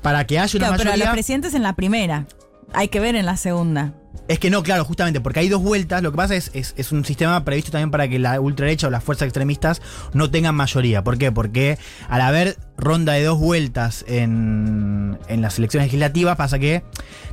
para 0.00 0.24
que 0.26 0.38
haya 0.38 0.56
una 0.56 0.68
Claro, 0.68 0.78
pero 0.78 0.90
a 0.90 0.92
mayoría. 0.92 1.04
los 1.06 1.12
presidentes 1.14 1.54
en 1.54 1.64
la 1.64 1.74
primera. 1.74 2.26
Hay 2.72 2.86
que 2.88 3.00
ver 3.00 3.16
en 3.16 3.26
la 3.26 3.36
segunda. 3.36 3.94
Es 4.28 4.38
que 4.38 4.48
no, 4.50 4.62
claro, 4.62 4.84
justamente, 4.84 5.20
porque 5.20 5.40
hay 5.40 5.48
dos 5.48 5.60
vueltas. 5.62 6.02
Lo 6.02 6.12
que 6.12 6.18
pasa 6.18 6.36
es, 6.36 6.50
es, 6.54 6.74
es 6.76 6.92
un 6.92 7.04
sistema 7.04 7.44
previsto 7.44 7.72
también 7.72 7.90
para 7.90 8.06
que 8.08 8.18
la 8.20 8.40
ultraderecha 8.40 8.86
o 8.86 8.90
las 8.90 9.02
fuerzas 9.02 9.26
extremistas 9.26 9.82
no 10.12 10.30
tengan 10.30 10.54
mayoría. 10.54 11.02
¿Por 11.02 11.18
qué? 11.18 11.32
Porque 11.32 11.78
al 12.08 12.20
haber 12.20 12.58
ronda 12.78 13.14
de 13.14 13.24
dos 13.24 13.38
vueltas 13.38 14.04
en, 14.08 15.18
en 15.28 15.42
las 15.42 15.58
elecciones 15.58 15.88
legislativas, 15.88 16.36
pasa 16.36 16.58
que 16.58 16.82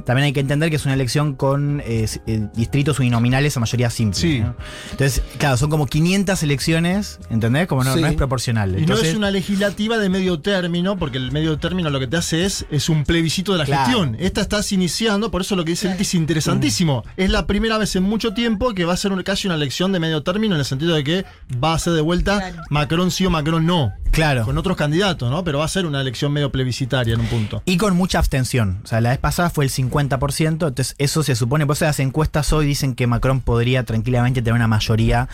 también 0.06 0.26
hay 0.26 0.34
que 0.34 0.40
entender 0.40 0.70
que 0.70 0.76
es 0.76 0.86
una 0.86 0.94
elección 0.94 1.36
con 1.36 1.82
eh, 1.86 2.08
eh, 2.28 2.48
distritos 2.56 3.00
uninominales 3.00 3.56
a 3.56 3.60
mayoría 3.60 3.90
simple. 3.90 4.20
Sí. 4.20 4.40
¿no? 4.40 4.56
Entonces, 4.92 5.22
claro, 5.38 5.58
son 5.58 5.70
como 5.70 5.86
500 5.88 6.42
elecciones, 6.44 7.20
¿entendés? 7.30 7.68
Como 7.68 7.84
no, 7.84 7.94
Sí. 7.96 8.02
no 8.02 8.08
es 8.08 8.16
proporcional. 8.16 8.78
Y 8.80 8.86
no 8.86 8.96
es 8.98 9.16
una 9.16 9.32
legislativa 9.32 9.98
de 9.98 10.10
medio 10.10 10.40
término, 10.42 10.98
porque 10.98 11.18
el 11.18 11.32
medio 11.32 11.58
término 11.58 11.90
lo 11.90 12.00
que 12.00 12.08
te 12.08 12.18
hace 12.18 12.46
es, 12.46 12.66
es 12.72 12.90
un 12.90 13.04
plebiscito 13.04 13.52
de 13.54 13.60
la 13.60 13.66
Claro. 13.66 13.86
gestión. 13.86 14.18
Esta 14.20 14.42
estás 14.42 14.72
iniciando, 14.72 15.32
por 15.32 15.42
eso 15.42 15.56
lo 15.56 15.64
que 15.64 15.72
dice 15.72 15.88
Leti 15.90 16.02
es 16.04 16.14
interesantísimo. 16.16 17.04
Es 17.18 17.30
la 17.30 17.46
primera 17.48 17.78
vez 17.78 17.96
en 17.96 18.04
mucho 18.04 18.34
tiempo 18.34 18.74
que 18.74 18.86
va 18.86 18.94
a 18.94 18.98
ser 18.98 19.12
un- 19.12 19.24
casi 19.24 19.48
una 19.48 19.56
elección 19.56 19.92
de 19.92 20.00
medio 20.00 20.24
término, 20.24 20.56
en 20.56 20.60
el 20.60 20.66
sentido 20.66 20.96
de 20.96 21.04
que 21.04 21.26
va 21.64 21.74
a 21.74 21.80
ser 21.80 21.94
de 21.94 22.02
vuelta 22.02 22.38
Claro. 22.40 22.64
Macron 22.70 23.12
sí 23.12 23.26
o 23.26 23.30
Macron 23.30 23.66
no. 23.66 23.94
Claro. 24.12 24.46
Con 24.46 24.58
otros 24.58 24.78
candidatos, 24.78 25.30
¿no? 25.30 25.35
Pero 25.44 25.60
va 25.60 25.66
a 25.66 25.70
ser 25.70 25.86
una 25.86 26.02
elección 26.02 26.32
medio 26.32 26.52
plebiscitaria 26.52 27.14
en 27.14 27.22
un 27.22 27.28
punto. 27.28 27.62
Y 27.66 27.78
con 27.78 27.96
mucha 27.96 28.20
abstención. 28.20 28.82
O 28.84 28.88
sea, 28.88 29.02
la 29.02 29.10
vez 29.10 29.20
pasada 29.20 29.50
fue 29.50 29.66
el 29.66 29.72
50%, 29.72 30.48
entonces 30.48 30.96
eso 30.98 31.24
se 31.24 31.36
supone, 31.36 31.66
por 31.66 31.76
eso 31.76 31.86
las 31.86 32.00
encuestas 32.00 32.52
hoy 32.54 32.66
dicen 32.66 32.96
que 32.96 33.08
Macron 33.08 33.42
podría 33.42 33.84
tranquilamente 33.84 34.42
tener 34.42 34.56
una 34.56 34.68
mayoría 34.68 35.28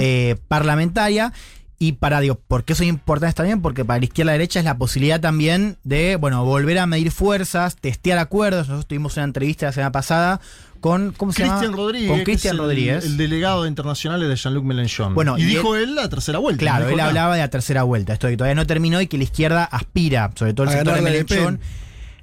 eh, 0.00 0.36
parlamentaria. 0.48 1.32
Y 1.80 1.92
para, 1.92 2.18
digo, 2.18 2.34
¿por 2.34 2.64
qué 2.64 2.72
eso 2.72 2.82
es 2.82 2.88
importante 2.88 3.36
también? 3.36 3.62
Porque 3.62 3.84
para 3.84 4.00
la 4.00 4.04
izquierda 4.04 4.32
y 4.32 4.34
la 4.34 4.38
derecha 4.38 4.58
es 4.58 4.64
la 4.64 4.76
posibilidad 4.76 5.20
también 5.20 5.78
de, 5.84 6.16
bueno, 6.16 6.44
volver 6.44 6.76
a 6.80 6.86
medir 6.86 7.12
fuerzas, 7.12 7.76
testear 7.76 8.18
acuerdos. 8.18 8.66
Nosotros 8.66 8.88
tuvimos 8.88 9.16
una 9.16 9.24
entrevista 9.24 9.66
la 9.66 9.72
semana 9.72 9.92
pasada 9.92 10.40
con, 10.80 11.12
¿cómo 11.16 11.32
se 11.32 11.42
llama? 11.42 11.58
Cristian 11.58 11.76
Rodríguez. 11.76 12.10
Con 12.10 12.24
Cristian 12.24 12.52
el- 12.54 12.58
Rodríguez. 12.58 13.04
El, 13.04 13.16
delegado 13.16 13.62
de 13.64 13.68
internacionales 13.68 14.28
de 14.28 14.36
Jean-Luc 14.36 14.64
Mélenchon. 14.64 15.14
Bueno, 15.14 15.36
y, 15.38 15.42
y 15.42 15.44
dijo 15.46 15.76
él, 15.76 15.94
la 15.94 16.08
tercera 16.08 16.38
vuelta. 16.38 16.60
Claro, 16.60 16.88
él 16.88 16.94
acá. 16.94 17.06
hablaba 17.08 17.34
de 17.34 17.40
la 17.42 17.48
tercera 17.50 17.82
vuelta, 17.82 18.12
esto 18.12 18.26
de 18.26 18.32
que 18.34 18.36
todavía 18.38 18.54
no 18.54 18.66
terminó 18.66 19.00
y 19.00 19.06
que 19.06 19.16
la 19.18 19.24
izquierda 19.24 19.64
aspira, 19.64 20.30
sobre 20.34 20.54
todo 20.54 20.64
el 20.64 20.68
A 20.70 20.72
sector 20.72 21.02
de. 21.02 21.24
Pen. 21.24 21.60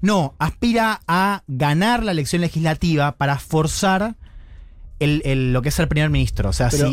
No, 0.01 0.35
aspira 0.39 1.01
a 1.07 1.43
ganar 1.47 2.03
la 2.03 2.11
elección 2.11 2.41
legislativa 2.41 3.13
para 3.13 3.39
forzar 3.39 4.15
el, 4.99 5.21
el- 5.25 5.53
lo 5.53 5.61
que 5.61 5.69
es 5.69 5.79
el 5.79 5.87
primer 5.87 6.09
ministro. 6.09 6.49
O 6.49 6.53
sea, 6.53 6.69
Pero, 6.69 6.91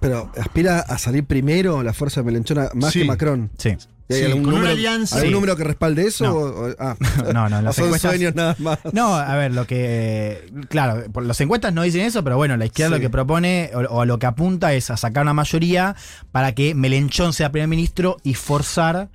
pero 0.00 0.32
aspira 0.38 0.80
a 0.80 0.98
salir 0.98 1.24
primero 1.24 1.82
la 1.82 1.92
fuerza 1.92 2.20
de 2.20 2.26
Melenchona 2.26 2.68
más 2.74 2.92
Sí. 2.92 3.00
que 3.00 3.04
Macron. 3.04 3.50
Sí. 3.56 3.76
¿Hay 4.10 4.16
Sí, 4.18 4.24
algún 4.24 4.42
con 4.42 4.52
una 4.54 4.62
número, 4.62 4.72
alianza- 4.76 5.16
¿algún 5.16 5.28
Sí. 5.28 5.34
número 5.34 5.56
que 5.56 5.64
respalde 5.64 6.06
eso? 6.06 6.24
No. 6.24 6.32
o- 6.32 6.68
o- 6.70 6.74
ah. 6.78 6.96
No, 7.34 7.48
no, 7.48 7.58
O 7.60 7.62
las 7.62 7.76
son 7.76 7.98
sueños 7.98 8.34
nada 8.34 8.56
más. 8.58 8.78
No, 8.92 9.14
a 9.14 9.36
ver, 9.36 9.52
lo 9.52 9.66
que. 9.66 10.50
Claro, 10.68 11.04
por- 11.12 11.24
las 11.24 11.40
encuestas 11.40 11.72
no 11.72 11.82
dicen 11.82 12.02
eso, 12.02 12.22
pero 12.24 12.36
bueno, 12.36 12.56
la 12.56 12.66
izquierda 12.66 12.96
Sí. 12.96 13.00
lo 13.02 13.06
que 13.06 13.10
propone 13.10 13.70
o, 13.74 13.78
o 14.00 14.04
lo 14.04 14.18
que 14.18 14.26
apunta 14.26 14.72
es 14.74 14.90
a 14.90 14.96
sacar 14.96 15.22
una 15.22 15.34
mayoría 15.34 15.94
para 16.32 16.52
que 16.54 16.74
Melenchón 16.74 17.32
sea 17.32 17.52
primer 17.52 17.68
ministro 17.68 18.16
y 18.24 18.34
forzar. 18.34 19.08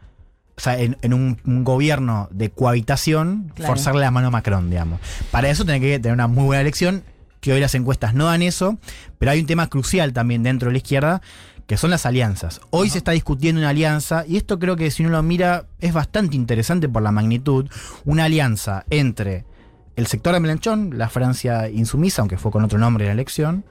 O 0.57 0.61
sea, 0.61 0.79
en, 0.79 0.95
en 1.01 1.13
un, 1.13 1.37
un 1.45 1.65
gobierno 1.65 2.29
de 2.31 2.49
cohabitación, 2.49 3.51
Claro. 3.55 3.73
forzarle 3.73 3.99
la 4.01 4.11
mano 4.11 4.27
a 4.27 4.31
Macron, 4.31 4.69
digamos. 4.69 5.01
Para 5.31 5.49
eso 5.49 5.65
tiene 5.65 5.81
que 5.81 5.99
tener 5.99 6.13
una 6.13 6.27
muy 6.27 6.45
buena 6.45 6.61
elección, 6.61 7.03
que 7.41 7.51
hoy 7.51 7.59
las 7.59 7.75
encuestas 7.75 8.13
no 8.13 8.25
dan 8.27 8.41
eso, 8.41 8.77
pero 9.19 9.31
hay 9.31 9.41
un 9.41 9.47
tema 9.47 9.67
crucial 9.67 10.13
también 10.13 10.43
dentro 10.43 10.69
de 10.69 10.71
la 10.73 10.77
izquierda, 10.77 11.21
que 11.67 11.77
son 11.77 11.89
las 11.89 12.05
alianzas. 12.05 12.61
Hoy 12.69 12.89
se 12.89 12.97
está 12.97 13.11
discutiendo 13.11 13.59
una 13.59 13.69
alianza, 13.69 14.23
y 14.27 14.37
esto 14.37 14.59
creo 14.59 14.75
que 14.75 14.91
si 14.91 15.03
uno 15.03 15.11
lo 15.11 15.23
mira 15.23 15.65
es 15.79 15.93
bastante 15.93 16.35
interesante 16.35 16.87
por 16.87 17.01
la 17.01 17.11
magnitud, 17.11 17.67
una 18.05 18.25
alianza 18.25 18.85
entre 18.89 19.45
el 19.95 20.07
sector 20.07 20.33
de 20.33 20.39
Melenchón, 20.41 20.97
la 20.97 21.09
Francia 21.09 21.69
insumisa, 21.69 22.21
aunque 22.21 22.37
fue 22.37 22.51
con 22.51 22.63
otro 22.63 22.77
nombre 22.77 23.05
en 23.05 23.09
la 23.09 23.13
elección, 23.13 23.63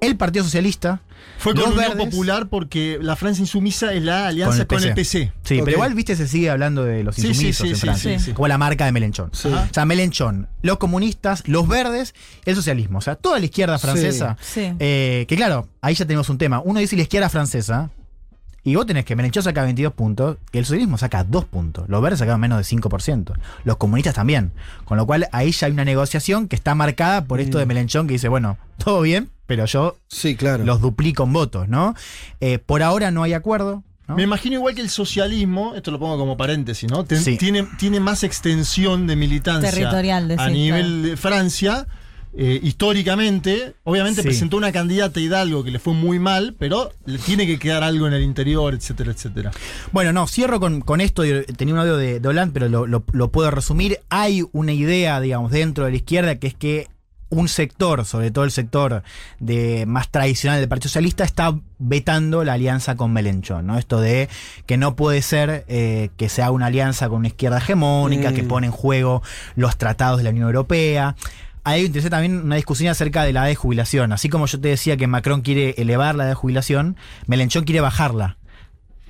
el 0.00 0.16
Partido 0.16 0.44
Socialista, 0.44 1.00
Fue 1.38 1.54
los 1.54 1.64
con 1.64 1.72
Unión 1.74 1.90
verdes, 1.90 2.06
Popular 2.06 2.48
porque 2.48 2.98
la 3.00 3.16
Francia 3.16 3.42
insumisa 3.42 3.92
es 3.92 4.02
la 4.02 4.28
alianza 4.28 4.64
con 4.64 4.82
el 4.82 4.94
PC. 4.94 5.32
Sí, 5.42 5.60
pero 5.64 5.72
igual, 5.72 5.94
viste, 5.94 6.16
se 6.16 6.26
sigue 6.26 6.50
hablando 6.50 6.84
de 6.84 7.04
los 7.04 7.14
Sí, 7.14 7.22
sí, 7.22 7.28
insumisos 7.28 7.62
sí, 7.64 7.68
en 7.70 7.74
sí, 7.74 7.80
Francia, 7.80 8.18
sí, 8.18 8.24
sí. 8.26 8.32
como 8.32 8.48
la 8.48 8.58
marca 8.58 8.86
de 8.86 8.92
Melenchón. 8.92 9.30
Sí. 9.32 9.48
O 9.48 9.74
sea, 9.74 9.84
Melenchón, 9.84 10.48
los 10.62 10.78
comunistas, 10.78 11.46
los 11.46 11.68
verdes, 11.68 12.14
el 12.44 12.56
socialismo. 12.56 12.98
O 12.98 13.02
sea, 13.02 13.16
toda 13.16 13.38
la 13.38 13.44
izquierda 13.44 13.78
francesa. 13.78 14.36
Sí. 14.40 14.72
Eh, 14.78 15.26
que 15.28 15.36
claro, 15.36 15.68
ahí 15.80 15.94
ya 15.94 16.06
tenemos 16.06 16.28
un 16.28 16.38
tema. 16.38 16.60
Uno 16.64 16.80
dice 16.80 16.96
la 16.96 17.02
izquierda 17.02 17.28
francesa, 17.28 17.90
y 18.62 18.74
vos 18.74 18.84
tenés 18.84 19.06
que 19.06 19.16
Melenchón 19.16 19.42
saca 19.42 19.62
22 19.62 19.94
puntos, 19.94 20.36
y 20.52 20.58
el 20.58 20.64
socialismo 20.64 20.98
saca 20.98 21.24
2 21.24 21.44
puntos. 21.46 21.88
Los 21.88 22.02
verdes 22.02 22.18
sacaban 22.18 22.40
menos 22.40 22.58
de 22.58 22.76
5%. 22.76 23.32
Los 23.64 23.76
comunistas 23.78 24.14
también. 24.14 24.52
Con 24.84 24.98
lo 24.98 25.06
cual, 25.06 25.28
ahí 25.32 25.50
ya 25.50 25.66
hay 25.66 25.72
una 25.72 25.84
negociación 25.84 26.46
que 26.46 26.56
está 26.56 26.74
marcada 26.74 27.24
por 27.24 27.40
esto 27.40 27.58
de 27.58 27.66
Melenchón 27.66 28.06
que 28.06 28.12
dice, 28.14 28.28
bueno, 28.28 28.58
todo 28.76 29.00
bien, 29.00 29.30
pero 29.50 29.64
yo 29.66 29.96
Sí, 30.06 30.36
claro. 30.36 30.64
los 30.64 30.80
duplico 30.80 31.24
en 31.24 31.32
votos, 31.32 31.68
¿no? 31.68 31.96
Eh, 32.40 32.60
por 32.60 32.84
ahora 32.84 33.10
no 33.10 33.24
hay 33.24 33.32
acuerdo. 33.32 33.82
¿no? 34.06 34.14
Me 34.14 34.22
imagino 34.22 34.54
igual 34.54 34.76
que 34.76 34.80
el 34.80 34.90
socialismo, 34.90 35.74
esto 35.74 35.90
lo 35.90 35.98
pongo 35.98 36.16
como 36.18 36.36
paréntesis, 36.36 36.88
¿no? 36.88 37.04
Ten- 37.04 37.20
Sí. 37.20 37.36
tiene, 37.36 37.66
tiene 37.80 37.98
más 37.98 38.22
extensión 38.22 39.08
de 39.08 39.16
militancia 39.16 39.72
Territorial, 39.72 40.28
decís, 40.28 40.40
a 40.46 40.50
nivel 40.50 40.86
claro. 40.86 41.02
de 41.08 41.16
Francia. 41.16 41.86
eh, 42.32 42.60
históricamente, 42.62 43.74
obviamente 43.82 44.22
Sí. 44.22 44.28
presentó 44.28 44.56
una 44.56 44.70
candidata 44.70 45.18
Hidalgo 45.18 45.64
que 45.64 45.72
le 45.72 45.80
fue 45.80 45.94
muy 45.94 46.20
mal, 46.20 46.54
pero 46.56 46.92
le 47.04 47.18
tiene 47.18 47.44
que 47.44 47.58
quedar 47.58 47.82
algo 47.82 48.06
en 48.06 48.12
el 48.12 48.22
interior, 48.22 48.72
etcétera, 48.72 49.10
etcétera. 49.10 49.50
Bueno, 49.90 50.12
no, 50.12 50.28
cierro 50.28 50.60
con, 50.60 50.80
con 50.80 51.00
esto. 51.00 51.24
Tenía 51.56 51.74
un 51.74 51.80
audio 51.80 51.96
de, 51.96 52.20
de 52.20 52.28
Hollande, 52.28 52.52
pero 52.54 52.68
lo, 52.68 52.86
lo- 52.86 53.02
lo 53.12 53.32
puedo 53.32 53.50
resumir. 53.50 53.98
Hay 54.10 54.44
una 54.52 54.72
idea, 54.72 55.20
digamos, 55.20 55.50
dentro 55.50 55.84
de 55.86 55.90
la 55.90 55.96
izquierda 55.96 56.36
que 56.38 56.46
es 56.46 56.54
que 56.54 56.86
un 57.30 57.48
sector, 57.48 58.04
sobre 58.04 58.30
todo 58.30 58.44
el 58.44 58.50
sector 58.50 59.02
de 59.38 59.86
más 59.86 60.10
tradicional 60.10 60.60
del 60.60 60.68
Partido 60.68 60.88
Socialista, 60.88 61.24
está 61.24 61.54
vetando 61.78 62.44
la 62.44 62.54
alianza 62.54 62.96
con 62.96 63.12
Melenchón, 63.12 63.66
¿no? 63.66 63.78
Esto 63.78 64.00
de 64.00 64.28
que 64.66 64.76
no 64.76 64.96
puede 64.96 65.22
ser 65.22 65.64
eh, 65.68 66.10
que 66.16 66.28
se 66.28 66.42
haga 66.42 66.50
una 66.50 66.66
alianza 66.66 67.08
con 67.08 67.18
una 67.18 67.28
izquierda 67.28 67.58
hegemónica, 67.58 68.30
Mm. 68.30 68.34
que 68.34 68.42
pone 68.42 68.66
en 68.66 68.72
juego 68.72 69.22
los 69.56 69.78
tratados 69.78 70.18
de 70.18 70.24
la 70.24 70.30
Unión 70.30 70.46
Europea. 70.46 71.16
Ahí 71.62 71.84
interesé 71.84 72.10
también 72.10 72.38
una 72.38 72.56
discusión 72.56 72.90
acerca 72.90 73.22
de 73.22 73.32
la 73.32 73.40
edad 73.40 73.48
de 73.48 73.54
jubilación. 73.54 74.12
Así 74.12 74.28
como 74.28 74.46
yo 74.46 74.60
te 74.60 74.68
decía 74.68 74.96
que 74.96 75.06
Macron 75.06 75.42
quiere 75.42 75.74
elevar 75.78 76.14
la 76.14 76.24
edad 76.24 76.30
de 76.32 76.34
jubilación, 76.34 76.96
Melenchón 77.26 77.64
quiere 77.64 77.80
bajarla 77.80 78.38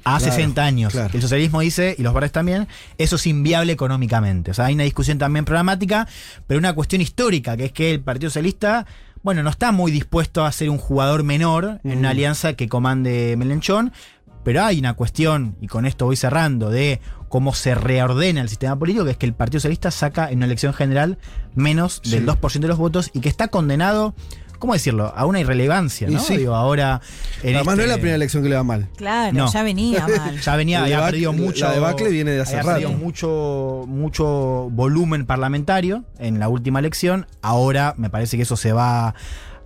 a 0.04 0.18
Claro, 0.18 0.32
60 0.34 0.64
años. 0.64 0.92
claro. 0.92 1.10
El 1.14 1.22
socialismo 1.22 1.60
dice, 1.60 1.94
y 1.98 2.02
los 2.02 2.12
verdes 2.14 2.32
también, 2.32 2.68
eso 2.98 3.16
es 3.16 3.26
inviable 3.26 3.72
económicamente. 3.72 4.50
O 4.50 4.54
sea, 4.54 4.66
hay 4.66 4.74
una 4.74 4.84
discusión 4.84 5.18
también 5.18 5.44
programática, 5.44 6.06
pero 6.46 6.58
una 6.58 6.72
cuestión 6.72 7.00
histórica, 7.02 7.56
que 7.56 7.66
es 7.66 7.72
que 7.72 7.90
el 7.92 8.00
Partido 8.00 8.30
Socialista, 8.30 8.86
bueno, 9.22 9.42
no 9.42 9.50
está 9.50 9.72
muy 9.72 9.90
dispuesto 9.92 10.44
a 10.44 10.52
ser 10.52 10.70
un 10.70 10.78
jugador 10.78 11.22
menor 11.24 11.80
en 11.84 11.98
una 11.98 12.08
Mm. 12.08 12.12
alianza 12.12 12.52
que 12.54 12.68
comande 12.68 13.34
Melenchón, 13.36 13.92
pero 14.44 14.64
hay 14.64 14.78
una 14.78 14.94
cuestión, 14.94 15.56
y 15.60 15.66
con 15.66 15.84
esto 15.84 16.06
voy 16.06 16.16
cerrando, 16.16 16.70
de 16.70 17.00
cómo 17.28 17.54
se 17.54 17.74
reordena 17.74 18.40
el 18.40 18.48
sistema 18.48 18.76
político, 18.78 19.04
que 19.04 19.10
es 19.12 19.16
que 19.18 19.26
el 19.26 19.34
Partido 19.34 19.60
Socialista 19.60 19.90
saca 19.90 20.30
en 20.30 20.38
una 20.38 20.46
elección 20.46 20.72
general 20.72 21.18
menos 21.54 22.00
del 22.02 22.20
Sí. 22.20 22.26
2% 22.26 22.60
de 22.66 22.68
los 22.68 22.78
votos 22.78 23.10
y 23.12 23.20
que 23.20 23.28
está 23.28 23.48
condenado, 23.48 24.14
¿cómo 24.60 24.74
decirlo?, 24.74 25.12
a 25.16 25.26
una 25.26 25.40
irrelevancia, 25.40 26.08
¿no? 26.08 26.20
sí. 26.20 26.36
Digo, 26.36 26.54
ahora... 26.54 27.00
en 27.42 27.56
Además, 27.56 27.76
no 27.76 27.82
es 27.82 27.86
este- 27.86 27.88
la 27.88 27.94
primera 27.96 28.14
elección 28.14 28.42
que 28.44 28.48
le 28.50 28.54
va 28.54 28.62
mal. 28.62 28.88
Claro, 28.96 29.32
No. 29.36 29.52
ya 29.52 29.62
venía 29.64 30.06
mal. 30.16 30.40
ya 30.40 30.54
venía, 30.56 30.82
había 30.84 31.04
perdido 31.04 31.32
la 31.32 31.38
mucho. 31.38 31.68
debacle 31.68 32.10
viene 32.10 32.30
de 32.30 32.42
hace 32.42 32.56
había 32.58 32.70
perdido 32.74 32.90
rato. 32.90 33.02
mucho, 33.04 33.84
mucho 33.88 34.68
volumen 34.70 35.26
parlamentario 35.26 36.04
en 36.20 36.38
la 36.38 36.48
última 36.48 36.78
elección. 36.78 37.26
Ahora 37.42 37.94
me 37.96 38.08
parece 38.10 38.36
que 38.36 38.44
eso 38.44 38.56
se 38.56 38.72
va 38.72 39.14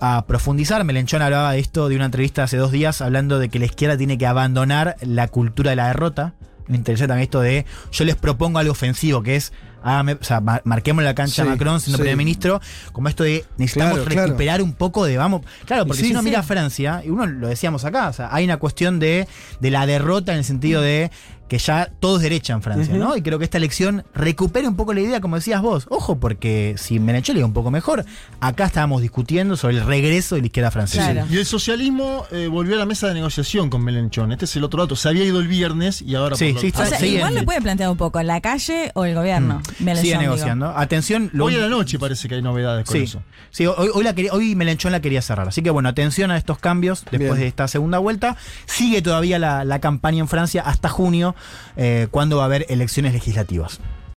a 0.01 0.27
profundizar. 0.27 0.83
Melenchón 0.85 1.23
hablaba 1.23 1.53
de 1.53 1.59
esto 1.59 1.89
de 1.89 1.97
una 1.97 2.05
entrevista 2.07 2.45
hace 2.45 2.57
dos 2.57 2.73
días, 2.73 3.01
hablando 3.01 3.39
de 3.39 3.49
que 3.49 3.59
la 3.59 3.65
izquierda 3.67 3.97
tiene 3.97 4.17
que 4.19 4.27
abandonar 4.27 4.97
la 5.03 5.29
cultura 5.29 5.71
de 5.71 5.77
la 5.77 5.89
derrota. 5.89 6.35
Me 6.67 6.77
interesa 6.77 7.07
también 7.07 7.25
esto 7.25 7.41
de 7.41 7.67
yo 7.93 8.05
les 8.05 8.17
propongo 8.17 8.59
algo 8.59 8.73
ofensivo, 8.73 9.23
que 9.23 9.37
es 9.37 9.53
hágame- 9.85 10.19
o 10.21 10.25
sea, 10.25 10.41
mar- 10.41 10.63
marquemos 10.65 11.05
la 11.05 11.15
cancha 11.15 11.35
Sí, 11.35 11.41
a 11.43 11.45
Macron 11.45 11.81
siendo 11.81 11.99
sí. 11.99 12.03
primer 12.03 12.17
ministro, 12.17 12.61
como 12.93 13.09
esto 13.09 13.23
de 13.23 13.45
necesitamos 13.59 13.95
Claro, 13.99 14.09
claro. 14.11 14.27
recuperar 14.29 14.63
un 14.63 14.73
poco 14.73 15.05
de 15.05 15.17
vamos. 15.17 15.43
Claro, 15.67 15.87
porque 15.87 16.01
Sí, 16.03 16.07
si 16.09 16.13
uno 16.13 16.23
mira 16.23 16.41
a 16.41 16.43
Francia, 16.43 17.03
y 17.05 17.11
uno 17.11 17.27
lo 17.27 17.49
decíamos 17.49 17.85
acá, 17.85 18.09
o 18.09 18.13
sea, 18.13 18.29
hay 18.33 18.45
una 18.45 18.57
cuestión 18.57 18.99
de, 18.99 19.29
de 19.61 19.71
la 19.71 19.87
derrota 19.87 20.33
en 20.33 20.39
el 20.39 20.45
sentido 20.45 20.81
de 20.83 21.11
que 21.55 21.59
ya 21.59 21.89
todo 22.01 22.17
es 22.17 22.23
derecha 22.25 22.53
en 22.53 22.63
Francia, 22.63 22.93
¿no? 22.97 23.17
Y 23.17 23.23
creo 23.23 23.39
que 23.39 23.45
esta 23.45 23.59
elección 23.59 24.05
recupera 24.13 24.69
un 24.69 24.75
poco 24.75 24.93
la 24.93 25.01
idea, 25.01 25.21
como 25.21 25.37
decías 25.37 25.63
vos. 25.63 25.87
Ojo, 25.89 26.17
porque 26.19 26.75
si 26.79 26.99
Menechel 26.99 27.37
iba 27.37 27.47
un 27.47 27.53
poco 27.53 27.71
mejor, 27.71 28.05
acá 28.41 28.65
estábamos 28.65 29.03
discutiendo 29.03 29.57
sobre 29.57 29.77
el 29.77 29.85
regreso 29.87 30.35
de 30.35 30.41
la 30.41 30.47
izquierda 30.49 30.71
francesa. 30.73 31.13
Claro. 31.13 31.29
Y 31.31 31.37
el 31.39 31.47
socialismo 31.47 32.27
eh, 32.33 32.49
volvió 32.49 32.75
a 32.75 32.79
la 32.79 32.87
mesa 32.87 33.07
de 33.07 33.15
negociación 33.15 33.71
con 33.71 33.85
Melenchón. 33.85 34.33
Este 34.33 34.47
es 34.47 34.57
el 34.57 34.65
otro 34.65 34.83
dato. 34.83 34.97
Se 34.97 35.09
había 35.09 35.25
ido 35.25 35.39
el 35.39 35.47
viernes 35.47 36.03
y 36.03 36.17
ahora 36.17 36.35
Sí, 36.35 36.47
por 36.47 36.55
lo- 36.55 36.61
sí, 36.61 36.67
O 36.67 36.69
está- 36.71 36.87
sea, 36.87 36.99
sí, 36.99 37.07
igual 37.15 37.29
en- 37.31 37.35
le 37.39 37.43
puede 37.45 37.61
plantear 37.63 37.89
un 37.91 37.97
poco, 37.97 38.21
¿la 38.23 38.41
calle 38.41 38.91
o 38.95 39.05
el 39.05 39.15
gobierno? 39.15 39.63
Melenchón, 39.79 40.03
Sigue 40.03 40.13
digo. 40.19 40.23
negociando. 40.23 40.69
Atención, 40.77 41.31
lo 41.33 41.45
Hoy 41.45 41.55
a 41.55 41.59
la 41.59 41.69
noche 41.69 41.99
parece 42.01 42.29
que 42.29 42.35
hay 42.35 42.43
novedades 42.43 42.85
con 42.87 42.97
Sí, 42.97 43.03
eso. 43.05 43.23
sí 43.53 43.67
hoy, 43.67 43.91
hoy 43.95 44.03
la 44.03 44.13
quería- 44.15 44.33
hoy 44.33 44.57
Melenchón 44.57 44.91
la 44.91 45.01
quería 45.01 45.23
cerrar. 45.23 45.47
Así 45.47 45.63
que 45.63 45.71
bueno, 45.71 45.89
atención 45.89 46.31
a 46.33 46.37
estos 46.37 46.59
cambios 46.59 47.05
después 47.11 47.21
Bien. 47.21 47.37
de 47.41 47.47
esta 47.47 47.69
segunda 47.69 47.99
vuelta. 47.99 48.37
Sigue 48.67 49.03
todavía 49.03 49.39
la, 49.39 49.65
la 49.65 49.79
campaña 49.79 50.19
en 50.21 50.27
Francia 50.29 50.63
hasta 50.65 50.89
junio, 50.89 51.35
eh, 51.77 52.09
cuando 52.11 52.37
va 52.37 52.43
a 52.43 52.47
haber 52.47 52.67
elecciones 52.69 53.13
legislativas. 53.13 53.81